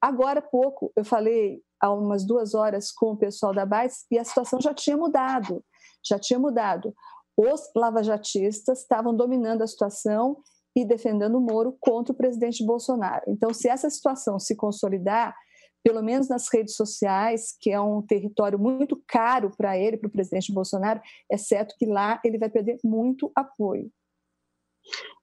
[0.00, 4.18] Agora há pouco, eu falei há umas duas horas com o pessoal da BAIS e
[4.18, 5.64] a situação já tinha mudado.
[6.06, 6.94] Já tinha mudado.
[7.36, 10.38] Os lavajatistas estavam dominando a situação
[10.76, 13.24] e defendendo o Moro contra o presidente Bolsonaro.
[13.26, 15.34] Então, se essa situação se consolidar,
[15.82, 20.12] pelo menos nas redes sociais, que é um território muito caro para ele, para o
[20.12, 21.00] presidente Bolsonaro,
[21.30, 23.90] é certo que lá ele vai perder muito apoio.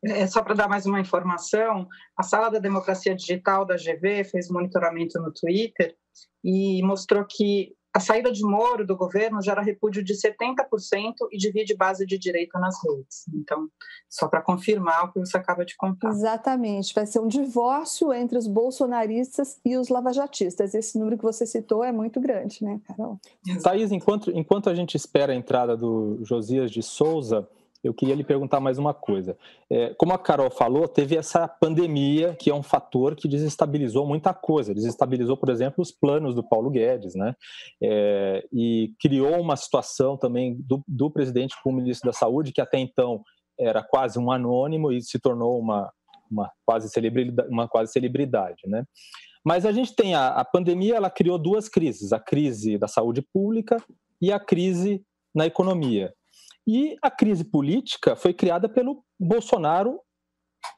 [0.03, 1.87] É, só para dar mais uma informação,
[2.17, 5.95] a Sala da Democracia Digital da GV fez monitoramento no Twitter
[6.43, 11.73] e mostrou que a saída de Moro do governo gera repúdio de 70% e divide
[11.73, 13.23] base de direita nas redes.
[13.33, 13.69] Então,
[14.09, 16.09] só para confirmar o que você acaba de contar.
[16.09, 16.93] Exatamente.
[16.93, 20.75] Vai ser um divórcio entre os bolsonaristas e os lavajatistas.
[20.75, 23.17] Esse número que você citou é muito grande, né, Carol?
[23.63, 27.47] Thaís, enquanto, enquanto a gente espera a entrada do Josias de Souza,
[27.85, 29.37] eu queria lhe perguntar mais uma coisa.
[29.69, 34.33] É, como a Carol falou, teve essa pandemia, que é um fator que desestabilizou muita
[34.33, 34.73] coisa.
[34.73, 37.35] Desestabilizou, por exemplo, os planos do Paulo Guedes, né?
[37.81, 42.59] É, e criou uma situação também do, do presidente com o ministro da Saúde, que
[42.59, 43.21] até então
[43.57, 45.91] era quase um anônimo e se tornou uma,
[46.29, 48.83] uma, quase, celebridade, uma quase celebridade, né?
[49.45, 53.21] Mas a gente tem a, a pandemia, ela criou duas crises: a crise da saúde
[53.21, 53.77] pública
[54.19, 55.05] e a crise
[55.35, 56.11] na economia.
[56.67, 59.99] E a crise política foi criada pelo Bolsonaro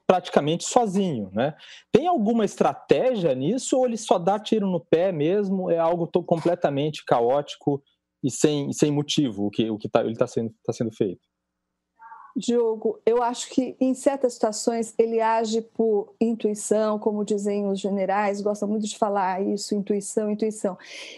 [0.06, 1.56] praticamente sozinho, né?
[1.92, 5.70] Tem alguma estratégia nisso ou ele só dá tiro no pé mesmo?
[5.70, 7.82] É algo completamente caótico
[8.24, 11.22] e sem, sem motivo o que o que tá, ele está sendo, tá sendo feito?
[12.36, 18.42] Diogo, eu acho que em certas situações ele age por intuição, como dizem os generais,
[18.42, 20.78] gostam muito de falar isso, intuição, intuição.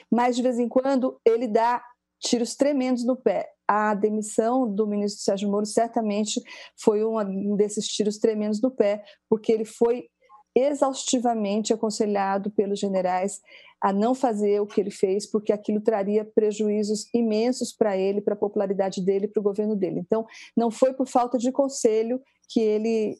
[0.09, 1.83] Mas de vez em quando ele dá
[2.21, 6.41] tiros tremendos no pé a demissão do ministro Sérgio Moro certamente
[6.75, 10.09] foi um desses tiros tremendos no pé, porque ele foi
[10.55, 13.39] exaustivamente aconselhado pelos generais
[13.79, 18.33] a não fazer o que ele fez, porque aquilo traria prejuízos imensos para ele, para
[18.33, 19.99] a popularidade dele, para o governo dele.
[19.99, 20.25] Então,
[20.57, 23.17] não foi por falta de conselho que ele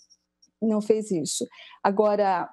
[0.59, 1.47] não fez isso.
[1.83, 2.49] Agora,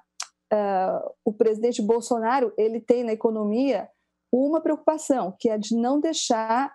[0.53, 3.89] uh, o presidente Bolsonaro ele tem na economia
[4.31, 6.71] uma preocupação, que é de não deixar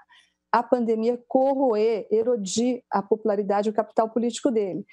[0.53, 4.84] a pandemia corroer, erodir a popularidade e o capital político dele.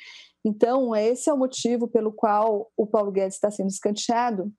[0.43, 4.51] Então, esse é o motivo pelo qual o Paulo Guedes está sendo escanteado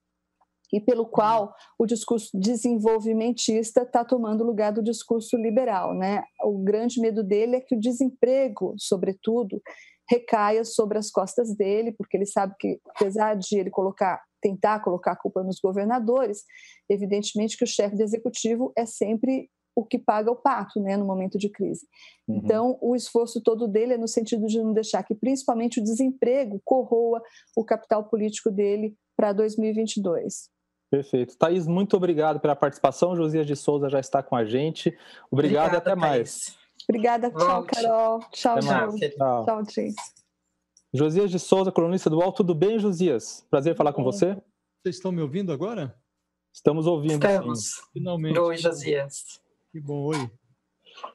[0.72, 5.94] e pelo qual o discurso desenvolvimentista está tomando lugar do discurso liberal.
[5.94, 6.22] Né?
[6.44, 9.60] O grande medo dele é que o desemprego, sobretudo,
[10.08, 15.12] recaia sobre as costas dele, porque ele sabe que, apesar de ele colocar, tentar colocar
[15.12, 16.42] a culpa nos governadores,
[16.88, 21.04] evidentemente que o chefe do executivo é sempre o que paga o pato, né, no
[21.04, 21.86] momento de crise.
[22.28, 22.36] Uhum.
[22.36, 26.60] Então, o esforço todo dele é no sentido de não deixar que, principalmente, o desemprego
[26.64, 27.22] corroa
[27.56, 30.50] o capital político dele para 2022.
[30.90, 31.38] Perfeito.
[31.38, 33.14] Thaís, muito obrigado pela participação.
[33.14, 34.88] Josias de Souza já está com a gente.
[35.30, 36.00] Obrigado Obrigada, e até Thaís.
[36.00, 36.58] mais.
[36.88, 37.30] Obrigada.
[37.30, 38.20] Tchau, Carol.
[38.32, 38.96] Tchau, tchau.
[38.96, 39.84] Tchau, tchau
[40.92, 42.32] Josias de Souza, colunista do UOL.
[42.32, 43.46] Tudo bem, Josias?
[43.48, 44.34] Prazer falar com você.
[44.82, 45.94] Vocês estão me ouvindo agora?
[46.52, 47.24] Estamos ouvindo.
[47.24, 47.64] Estamos.
[47.66, 47.82] Sim.
[47.92, 48.38] Finalmente.
[48.38, 49.40] Oi, Josias.
[49.72, 50.30] Que bom, oi.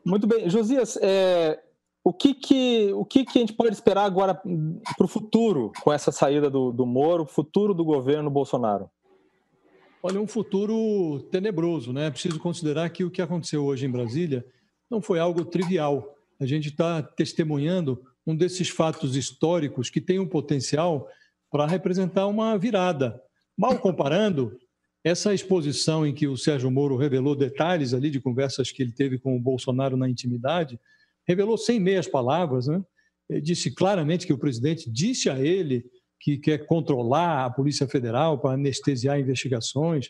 [0.06, 0.50] Muito bem.
[0.50, 1.62] Josias, é,
[2.02, 5.92] o, que, que, o que, que a gente pode esperar agora para o futuro com
[5.92, 8.90] essa saída do, do Moro, futuro do governo Bolsonaro?
[10.02, 12.10] Olha, um futuro tenebroso, né?
[12.10, 14.46] Preciso considerar que o que aconteceu hoje em Brasília
[14.90, 16.16] não foi algo trivial.
[16.40, 21.10] A gente está testemunhando um desses fatos históricos que tem um potencial
[21.52, 23.22] para representar uma virada.
[23.58, 24.58] Mal comparando,
[25.06, 29.20] essa exposição em que o Sérgio Moro revelou detalhes ali de conversas que ele teve
[29.20, 30.80] com o Bolsonaro na intimidade,
[31.28, 32.84] revelou sem meias palavras, né?
[33.44, 35.86] Disse claramente que o presidente disse a ele
[36.20, 40.10] que quer controlar a Polícia Federal para anestesiar investigações.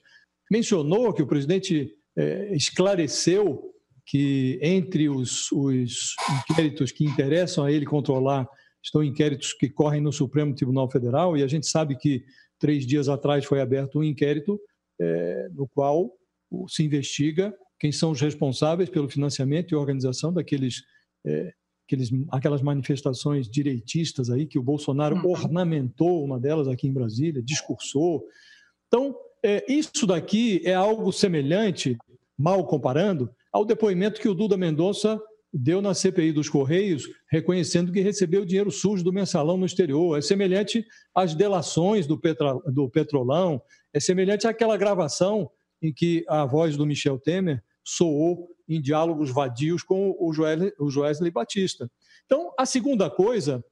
[0.50, 3.74] Mencionou que o presidente é, esclareceu
[4.06, 6.16] que entre os, os
[6.50, 8.48] inquéritos que interessam a ele controlar
[8.82, 12.24] estão inquéritos que correm no Supremo Tribunal Federal, e a gente sabe que
[12.58, 14.58] três dias atrás foi aberto um inquérito
[15.00, 16.12] é, no qual
[16.68, 20.84] se investiga quem são os responsáveis pelo financiamento e organização daqueles,
[21.26, 21.54] é,
[21.86, 25.32] aqueles, aquelas manifestações direitistas aí que o Bolsonaro uhum.
[25.32, 28.24] ornamentou uma delas aqui em Brasília, discursou.
[28.88, 31.98] Então, é, isso daqui é algo semelhante,
[32.38, 35.22] mal comparando, ao depoimento que o Duda Mendonça
[35.58, 40.18] deu na CPI dos Correios, reconhecendo que recebeu dinheiro sujo do mensalão no exterior.
[40.18, 43.62] É semelhante às delações do, Petra, do Petrolão,
[43.94, 45.50] é semelhante àquela gravação
[45.82, 50.90] em que a voz do Michel Temer soou em diálogos vadios com o, Joel, o
[50.90, 51.90] Joesley Batista.
[52.26, 53.64] Então, a segunda coisa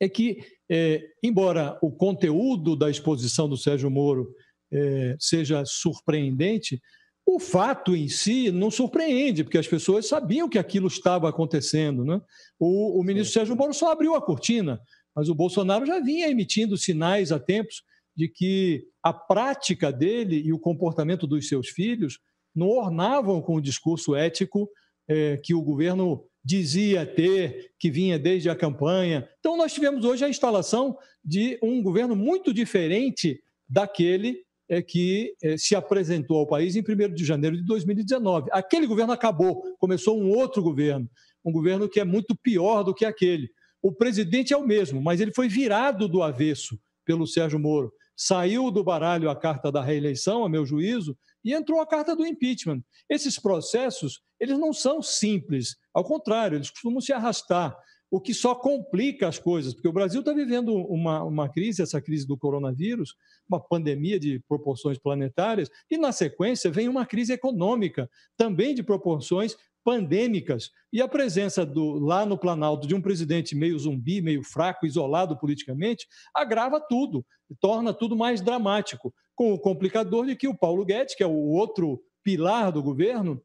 [0.00, 0.38] é que,
[0.68, 4.34] é, embora o conteúdo da exposição do Sérgio Moro
[4.72, 6.80] é, seja surpreendente,
[7.26, 12.04] o fato em si não surpreende, porque as pessoas sabiam que aquilo estava acontecendo.
[12.04, 12.20] Né?
[12.58, 14.80] O, o ministro Sérgio Moro só abriu a cortina,
[15.14, 17.82] mas o Bolsonaro já vinha emitindo sinais há tempos
[18.16, 22.18] de que a prática dele e o comportamento dos seus filhos
[22.54, 24.68] não ornavam com o discurso ético
[25.08, 29.28] é, que o governo dizia ter, que vinha desde a campanha.
[29.40, 35.56] Então, nós tivemos hoje a instalação de um governo muito diferente daquele é que é,
[35.56, 38.48] se apresentou ao país em 1 de janeiro de 2019.
[38.52, 41.08] Aquele governo acabou, começou um outro governo,
[41.44, 43.50] um governo que é muito pior do que aquele.
[43.82, 47.92] O presidente é o mesmo, mas ele foi virado do avesso pelo Sérgio Moro.
[48.16, 52.24] Saiu do baralho a carta da reeleição, a meu juízo, e entrou a carta do
[52.24, 52.80] impeachment.
[53.10, 57.76] Esses processos, eles não são simples, ao contrário, eles costumam se arrastar
[58.14, 62.00] o que só complica as coisas, porque o Brasil está vivendo uma, uma crise, essa
[62.00, 63.16] crise do coronavírus,
[63.48, 69.56] uma pandemia de proporções planetárias, e na sequência vem uma crise econômica, também de proporções
[69.82, 70.70] pandêmicas.
[70.92, 75.36] E a presença do, lá no Planalto de um presidente meio zumbi, meio fraco, isolado
[75.36, 77.26] politicamente, agrava tudo,
[77.60, 81.48] torna tudo mais dramático, com o complicador de que o Paulo Guedes, que é o
[81.48, 83.42] outro pilar do governo,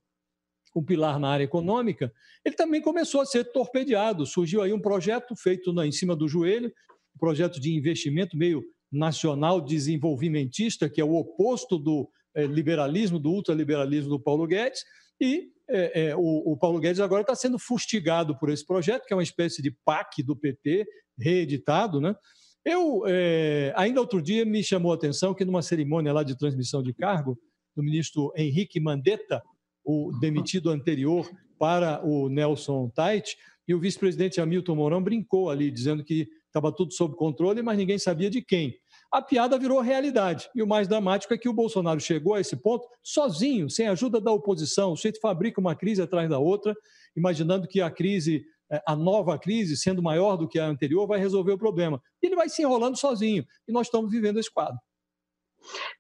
[0.75, 2.11] um pilar na área econômica,
[2.45, 4.25] ele também começou a ser torpedeado.
[4.25, 6.71] Surgiu aí um projeto feito na, em cima do joelho,
[7.15, 13.31] um projeto de investimento meio nacional desenvolvimentista, que é o oposto do é, liberalismo, do
[13.31, 14.83] ultraliberalismo do Paulo Guedes,
[15.21, 19.13] e é, é, o, o, Paulo Guedes agora está sendo fustigado por esse projeto, que
[19.13, 20.87] é uma espécie de PAC do PT,
[21.19, 21.99] reeditado.
[21.99, 22.15] Né?
[22.65, 23.03] Eu,
[23.75, 27.37] ainda outro dia, me chamou a atenção que numa cerimônia lá de transmissão de cargo,
[27.75, 29.43] do ministro Henrique Mandetta,
[29.91, 31.27] o demitido anterior
[31.57, 33.35] para o Nelson Tait,
[33.67, 37.97] e o vice-presidente Hamilton Mourão brincou ali, dizendo que estava tudo sob controle, mas ninguém
[37.97, 38.75] sabia de quem.
[39.11, 40.47] A piada virou realidade.
[40.55, 44.21] E o mais dramático é que o Bolsonaro chegou a esse ponto sozinho, sem ajuda
[44.21, 44.91] da oposição.
[44.91, 46.75] O sujeito fabrica uma crise atrás da outra,
[47.17, 51.19] imaginando que a crise, é, a nova crise, sendo maior do que a anterior, vai
[51.19, 51.99] resolver o problema.
[52.21, 53.43] E ele vai se enrolando sozinho.
[53.67, 54.79] E nós estamos vivendo esse quadro.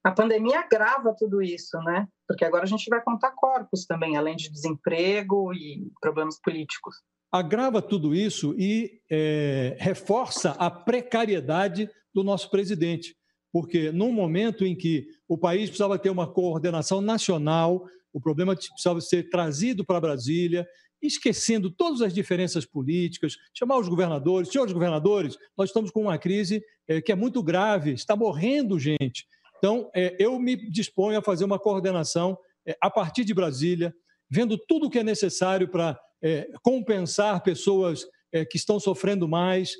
[0.03, 2.07] A pandemia agrava tudo isso, né?
[2.27, 6.95] Porque agora a gente vai contar corpos também, além de desemprego e problemas políticos.
[7.31, 13.15] Agrava tudo isso e é, reforça a precariedade do nosso presidente,
[13.51, 18.99] porque num momento em que o país precisava ter uma coordenação nacional, o problema precisava
[18.99, 20.67] ser trazido para Brasília,
[21.01, 26.63] esquecendo todas as diferenças políticas, chamar os governadores, senhores governadores, nós estamos com uma crise
[26.87, 29.25] é, que é muito grave, está morrendo gente.
[29.59, 33.93] Então, é, eu me disponho a fazer uma coordenação é, a partir de Brasília,
[34.29, 38.05] vendo tudo o que é necessário para é, compensar pessoas
[38.51, 39.71] que estão sofrendo mais,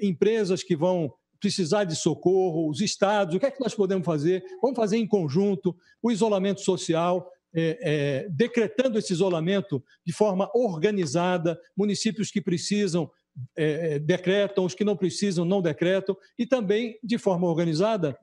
[0.00, 4.44] empresas que vão precisar de socorro, os estados, o que é que nós podemos fazer?
[4.60, 11.60] Vamos fazer em conjunto o isolamento social, é, é, decretando esse isolamento de forma organizada,
[11.76, 13.10] municípios que precisam
[13.56, 18.16] é, decretam, os que não precisam não decretam, e também de forma organizada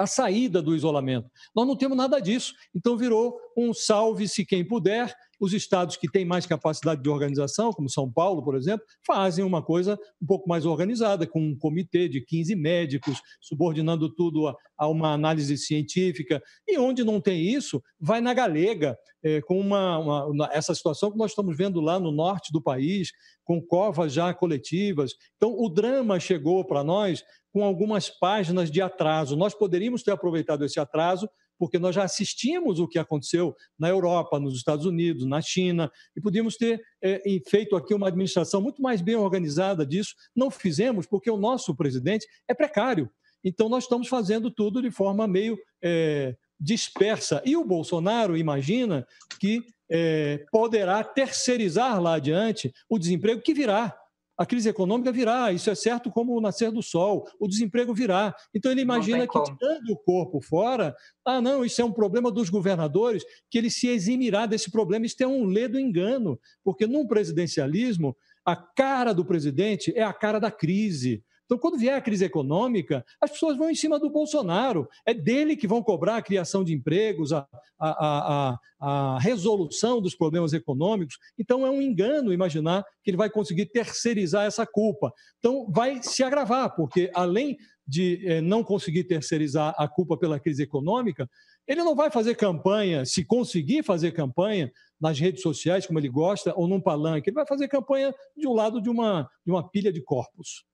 [0.00, 1.30] a saída do isolamento.
[1.54, 5.14] Nós não temos nada disso, então virou um salve-se quem puder.
[5.38, 9.62] Os estados que têm mais capacidade de organização, como São Paulo, por exemplo, fazem uma
[9.62, 14.88] coisa um pouco mais organizada, com um comitê de 15 médicos, subordinando tudo a, a
[14.88, 16.42] uma análise científica.
[16.66, 21.18] E onde não tem isso, vai na galega, é, com uma, uma, essa situação que
[21.18, 23.10] nós estamos vendo lá no norte do país,
[23.44, 25.12] com covas já coletivas.
[25.36, 27.22] Então, o drama chegou para nós
[27.52, 29.36] com algumas páginas de atraso.
[29.36, 31.28] Nós poderíamos ter aproveitado esse atraso,
[31.58, 36.20] porque nós já assistimos o que aconteceu na Europa, nos Estados Unidos, na China, e
[36.20, 40.14] podíamos ter é, feito aqui uma administração muito mais bem organizada disso.
[40.34, 43.10] Não fizemos, porque o nosso presidente é precário.
[43.44, 47.42] Então, nós estamos fazendo tudo de forma meio é, dispersa.
[47.44, 49.06] E o Bolsonaro imagina
[49.38, 53.96] que é, poderá terceirizar lá adiante o desemprego que virá
[54.40, 58.34] a crise econômica virá, isso é certo como o nascer do sol, o desemprego virá.
[58.54, 62.48] Então ele imagina que tirando o corpo fora, ah, não, isso é um problema dos
[62.48, 65.04] governadores, que ele se eximirá desse problema.
[65.04, 70.38] Isso é um ledo engano, porque num presidencialismo, a cara do presidente é a cara
[70.38, 71.22] da crise.
[71.50, 74.88] Então, quando vier a crise econômica, as pessoas vão em cima do Bolsonaro.
[75.04, 77.44] É dele que vão cobrar a criação de empregos, a,
[77.76, 81.18] a, a, a resolução dos problemas econômicos.
[81.36, 85.12] Então, é um engano imaginar que ele vai conseguir terceirizar essa culpa.
[85.40, 90.62] Então, vai se agravar, porque além de eh, não conseguir terceirizar a culpa pela crise
[90.62, 91.28] econômica,
[91.66, 94.70] ele não vai fazer campanha, se conseguir fazer campanha
[95.00, 98.52] nas redes sociais, como ele gosta, ou num palanque, ele vai fazer campanha de um
[98.52, 100.69] lado de uma, de uma pilha de corpos.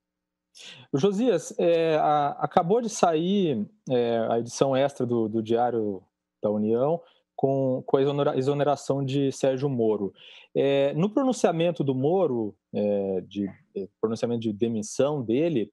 [0.93, 6.03] Josias, é, a, acabou de sair é, a edição extra do, do, Diário
[6.43, 7.01] da União
[7.35, 10.13] com, com a exoneração de Sérgio Moro.
[10.55, 13.47] É, no pronunciamento do Moro, é, de
[13.77, 15.71] é, pronunciamento de demissão dele,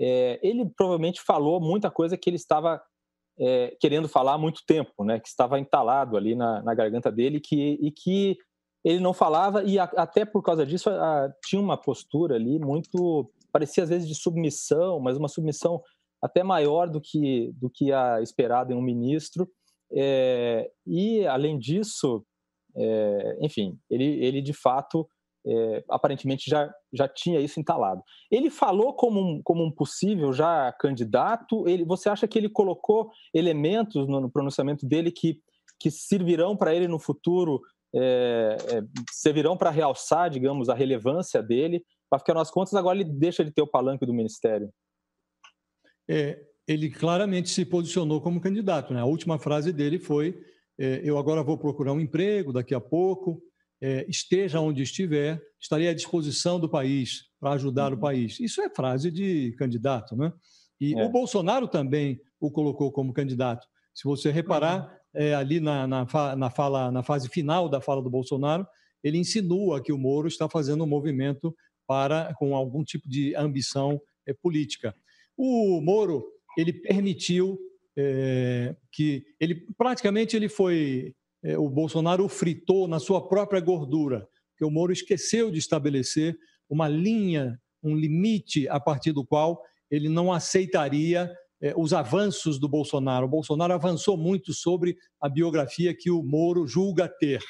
[0.00, 2.82] é, ele provavelmente falou muita coisa que ele estava
[3.80, 7.78] querendo falar há muito tempo, né, que estava entalado ali na, na garganta dele que,
[7.80, 8.36] e que
[8.84, 13.32] ele não falava, e a, até por causa disso a, tinha uma postura ali muito
[13.52, 15.80] parecia às vezes de submissão, mas uma submissão
[16.22, 19.48] até maior do que, do que a esperado em um ministro.
[19.92, 22.24] É, e, além disso,
[22.76, 25.06] é, enfim, ele, ele de fato,
[25.44, 28.02] é, aparentemente já, já tinha isso entalado.
[28.30, 33.10] Ele falou como um, como um possível já candidato, ele, você acha que ele colocou
[33.34, 35.40] elementos no, no pronunciamento dele que,
[35.78, 37.60] que servirão para ele no futuro,
[39.10, 41.84] servirão para realçar, digamos, a relevância dele
[42.18, 44.70] para nas contas, agora ele deixa de ter o palanque do ministério.
[46.08, 48.92] É, ele claramente se posicionou como candidato.
[48.92, 49.00] Né?
[49.00, 50.38] A última frase dele foi:
[50.78, 53.42] é, Eu agora vou procurar um emprego daqui a pouco,
[53.80, 57.98] é, esteja onde estiver, estarei à disposição do país para ajudar uhum.
[57.98, 58.38] o país.
[58.40, 60.32] Isso é frase de candidato, né?
[60.80, 61.04] E é.
[61.04, 63.66] o Bolsonaro também o colocou como candidato.
[63.94, 65.02] Se você reparar, uhum.
[65.14, 66.06] É, ali na, na,
[66.36, 68.66] na, fala, na fase final da fala do Bolsonaro,
[69.04, 71.54] ele insinua que o Moro está fazendo um movimento
[71.86, 74.94] para com algum tipo de ambição é, política.
[75.36, 76.24] O Moro
[76.56, 77.58] ele permitiu
[77.96, 84.64] é, que ele praticamente ele foi é, o Bolsonaro fritou na sua própria gordura, que
[84.64, 86.36] o Moro esqueceu de estabelecer
[86.68, 91.30] uma linha, um limite a partir do qual ele não aceitaria
[91.76, 93.26] os avanços do Bolsonaro.
[93.26, 97.40] O Bolsonaro avançou muito sobre a biografia que o Moro julga ter.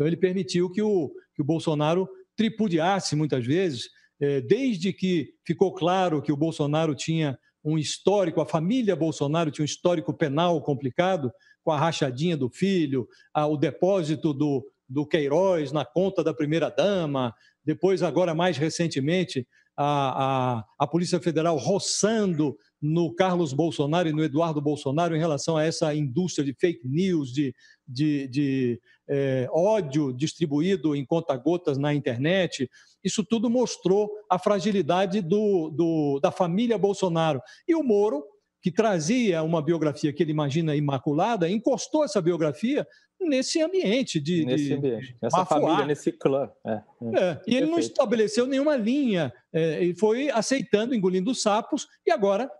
[0.00, 2.08] Então ele permitiu que o, que o Bolsonaro
[2.40, 8.46] tripudiasse muitas vezes, é, desde que ficou claro que o Bolsonaro tinha um histórico, a
[8.46, 11.30] família Bolsonaro tinha um histórico penal complicado,
[11.62, 13.06] com a rachadinha do filho,
[13.36, 19.46] o depósito do, do Queiroz na conta da primeira-dama, depois, agora mais recentemente,
[19.76, 25.56] a, a, a Polícia Federal roçando no Carlos Bolsonaro e no Eduardo Bolsonaro em relação
[25.56, 27.54] a essa indústria de fake news, de,
[27.86, 32.70] de, de é, ódio distribuído em conta-gotas na internet.
[33.04, 37.42] Isso tudo mostrou a fragilidade do, do, da família Bolsonaro.
[37.68, 38.24] E o Moro,
[38.62, 42.86] que trazia uma biografia que ele imagina imaculada, encostou essa biografia
[43.20, 44.44] nesse ambiente de.
[44.44, 46.50] Nesse ambiente, nessa família, nesse clã.
[46.66, 46.82] É, é.
[47.18, 52.50] É, e ele não estabeleceu nenhuma linha, é, ele foi aceitando, engolindo sapos, e agora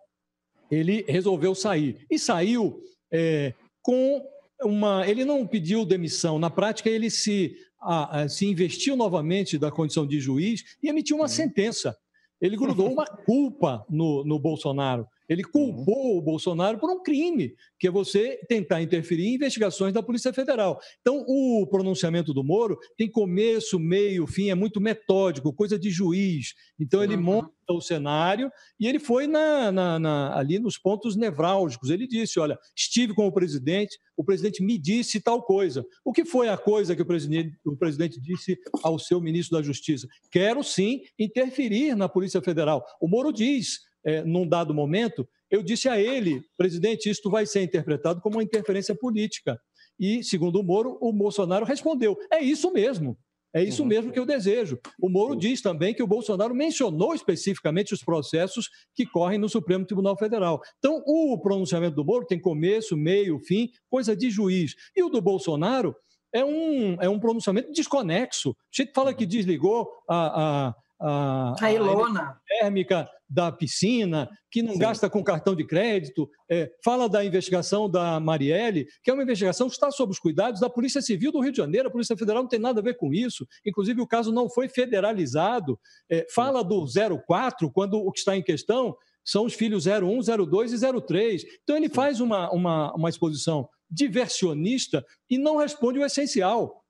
[0.71, 2.07] ele resolveu sair.
[2.11, 2.81] E saiu
[3.13, 4.23] é, com
[4.63, 5.07] uma.
[5.09, 6.39] Ele não pediu demissão.
[6.39, 11.17] Na prática, ele se, a, a, se investiu novamente da condição de juiz e emitiu
[11.17, 11.29] uma uhum.
[11.29, 11.97] sentença.
[12.41, 15.07] Ele grudou uma culpa no, no Bolsonaro.
[15.31, 20.03] Ele culpou o Bolsonaro por um crime, que é você tentar interferir em investigações da
[20.03, 20.81] Polícia Federal.
[21.01, 26.53] Então, o pronunciamento do Moro tem começo, meio, fim, é muito metódico, coisa de juiz.
[26.81, 28.51] Então, ele monta o cenário
[28.81, 31.91] e ele foi na, na, na, ali nos pontos nevrálgicos.
[31.91, 35.87] Ele disse: Olha, estive com o presidente, o presidente me disse tal coisa.
[36.05, 39.63] O que foi a coisa que o presidente, o presidente disse ao seu ministro da
[39.63, 40.09] Justiça?
[40.29, 42.85] Quero sim interferir na Polícia Federal.
[43.01, 47.63] O Moro diz é, num dado momento, eu disse a ele, presidente, isto vai ser
[47.63, 49.59] interpretado como uma interferência política.
[49.99, 53.19] E, segundo o Moro, o Bolsonaro respondeu: é isso mesmo.
[53.53, 53.89] É isso uhum.
[53.89, 54.79] mesmo que eu desejo.
[55.01, 59.85] O Moro diz também que o Bolsonaro mencionou especificamente os processos que correm no Supremo
[59.85, 60.61] Tribunal Federal.
[60.79, 64.75] Então, o pronunciamento do Moro tem começo, meio, fim, coisa de juiz.
[64.95, 65.97] E o do Bolsonaro
[66.33, 68.51] é um, é um pronunciamento desconexo.
[68.51, 72.39] A gente fala que desligou a, a a, a Ilona.
[72.47, 74.79] térmica da piscina, que não Sim.
[74.81, 79.69] gasta com cartão de crédito, é, fala da investigação da Marielle, que é uma investigação
[79.69, 82.43] que está sob os cuidados da Polícia Civil do Rio de Janeiro, a Polícia Federal
[82.43, 85.79] não tem nada a ver com isso, inclusive o caso não foi federalizado,
[86.11, 86.85] é, fala do
[87.27, 88.95] 04, quando o que está em questão
[89.25, 91.45] são os filhos 01, 02 e 03.
[91.63, 96.83] Então ele faz uma, uma, uma exposição diversionista e não responde o essencial.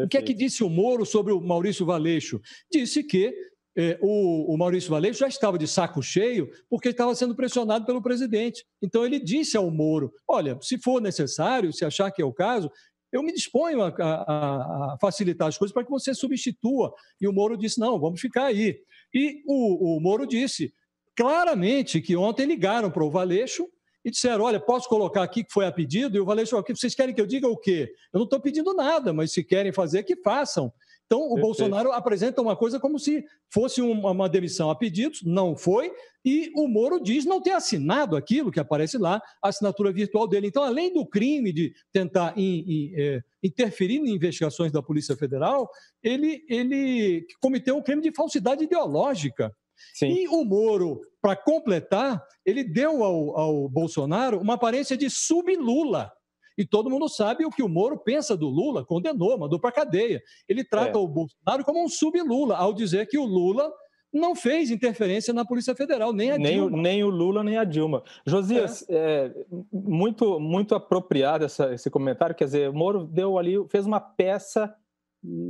[0.00, 0.06] Perfeito.
[0.06, 2.40] O que é que disse o Moro sobre o Maurício Valeixo?
[2.70, 3.34] Disse que
[3.76, 8.02] eh, o, o, Maurício Valeixo já estava de saco cheio porque estava sendo pressionado pelo
[8.02, 8.64] presidente.
[8.82, 12.70] Então ele disse ao Moro: olha, se for necessário, se achar que é o caso,
[13.12, 16.92] eu me disponho a, a, a facilitar as coisas para que você substitua.
[17.20, 18.78] E o Moro disse: não, vamos ficar aí.
[19.12, 20.72] E o, o Moro disse
[21.14, 23.66] claramente que ontem ligaram para o Valeixo
[24.06, 26.16] e disseram: olha, posso colocar aqui que foi a pedido?
[26.16, 27.92] E o Valeixo, que vocês querem que eu diga o quê?
[28.12, 30.72] Eu não estou pedindo nada, mas se querem fazer, que façam.
[31.06, 31.42] Então, o Perfeito.
[31.42, 35.92] Bolsonaro apresenta uma coisa como se fosse uma, uma, demissão a pedidos, não foi,
[36.24, 40.48] e o Moro diz não ter assinado aquilo que aparece lá, a assinatura virtual dele.
[40.48, 45.68] Então, além do crime de tentar in, in, é, interferir em investigações da Polícia Federal,
[46.02, 49.52] ele, ele cometeu um crime de falsidade ideológica.
[49.94, 50.08] Sim.
[50.08, 56.12] E o Moro, para completar, ele deu ao, ao Bolsonaro uma aparência de sub-Lula.
[56.56, 60.22] E todo mundo sabe o que o Moro pensa do Lula, condenou, mandou para cadeia.
[60.48, 61.02] Ele trata é.
[61.02, 63.72] o Bolsonaro como um sub-Lula, ao dizer que o Lula
[64.12, 66.78] não fez interferência na Polícia Federal, nem a nem Dilma.
[66.78, 68.04] O, nem o Lula, nem a Dilma.
[68.24, 68.94] Josias, é.
[69.26, 69.34] É,
[69.72, 74.72] muito, muito apropriado essa, esse comentário, quer dizer, o Moro deu ali, fez uma peça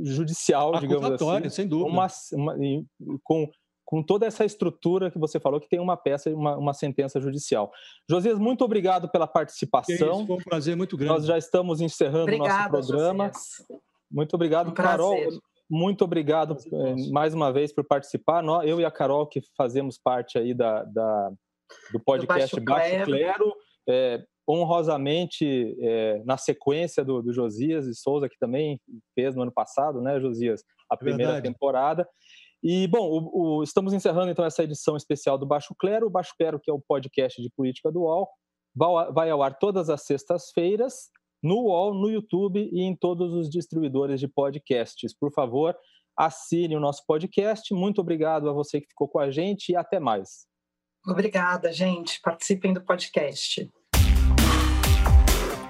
[0.01, 1.49] judicial, digamos assim.
[1.49, 1.87] sem dúvida.
[1.87, 2.55] Uma, uma,
[3.23, 3.47] com
[3.87, 7.71] com toda essa estrutura que você falou, que tem uma peça, uma, uma sentença judicial.
[8.09, 9.95] Josias, muito obrigado pela participação.
[9.95, 11.13] Isso, foi um prazer muito grande.
[11.13, 13.31] Nós já estamos encerrando o nosso programa.
[13.33, 13.79] Josias.
[14.11, 15.15] Muito obrigado, um Carol.
[15.69, 18.43] Muito obrigado eh, mais uma vez por participar.
[18.65, 21.31] Eu e a Carol, que fazemos parte aí da, da
[21.93, 23.53] do podcast do Baixo, Baixo Clero,
[23.87, 28.79] é, honrosamente, é, na sequência do, do, Josias e Souza, que também
[29.15, 31.53] fez no ano passado, né, Josias, a primeira Verdade.
[31.53, 32.07] temporada.
[32.63, 36.07] E, bom, o, o, estamos encerrando então essa edição especial do Baixo Clero.
[36.07, 38.27] O Baixo Clero, que é o podcast de política do UOL,
[38.75, 41.09] vai, ao ar todas as sextas-feiras
[41.41, 45.13] no UOL, no YouTube e em todos os distribuidores de podcasts.
[45.13, 45.75] Por favor,
[46.17, 47.73] assine o nosso podcast.
[47.73, 50.47] Muito obrigado a você que ficou com a gente e até mais.
[51.05, 52.19] Obrigada, gente.
[52.21, 53.71] Participem do podcast.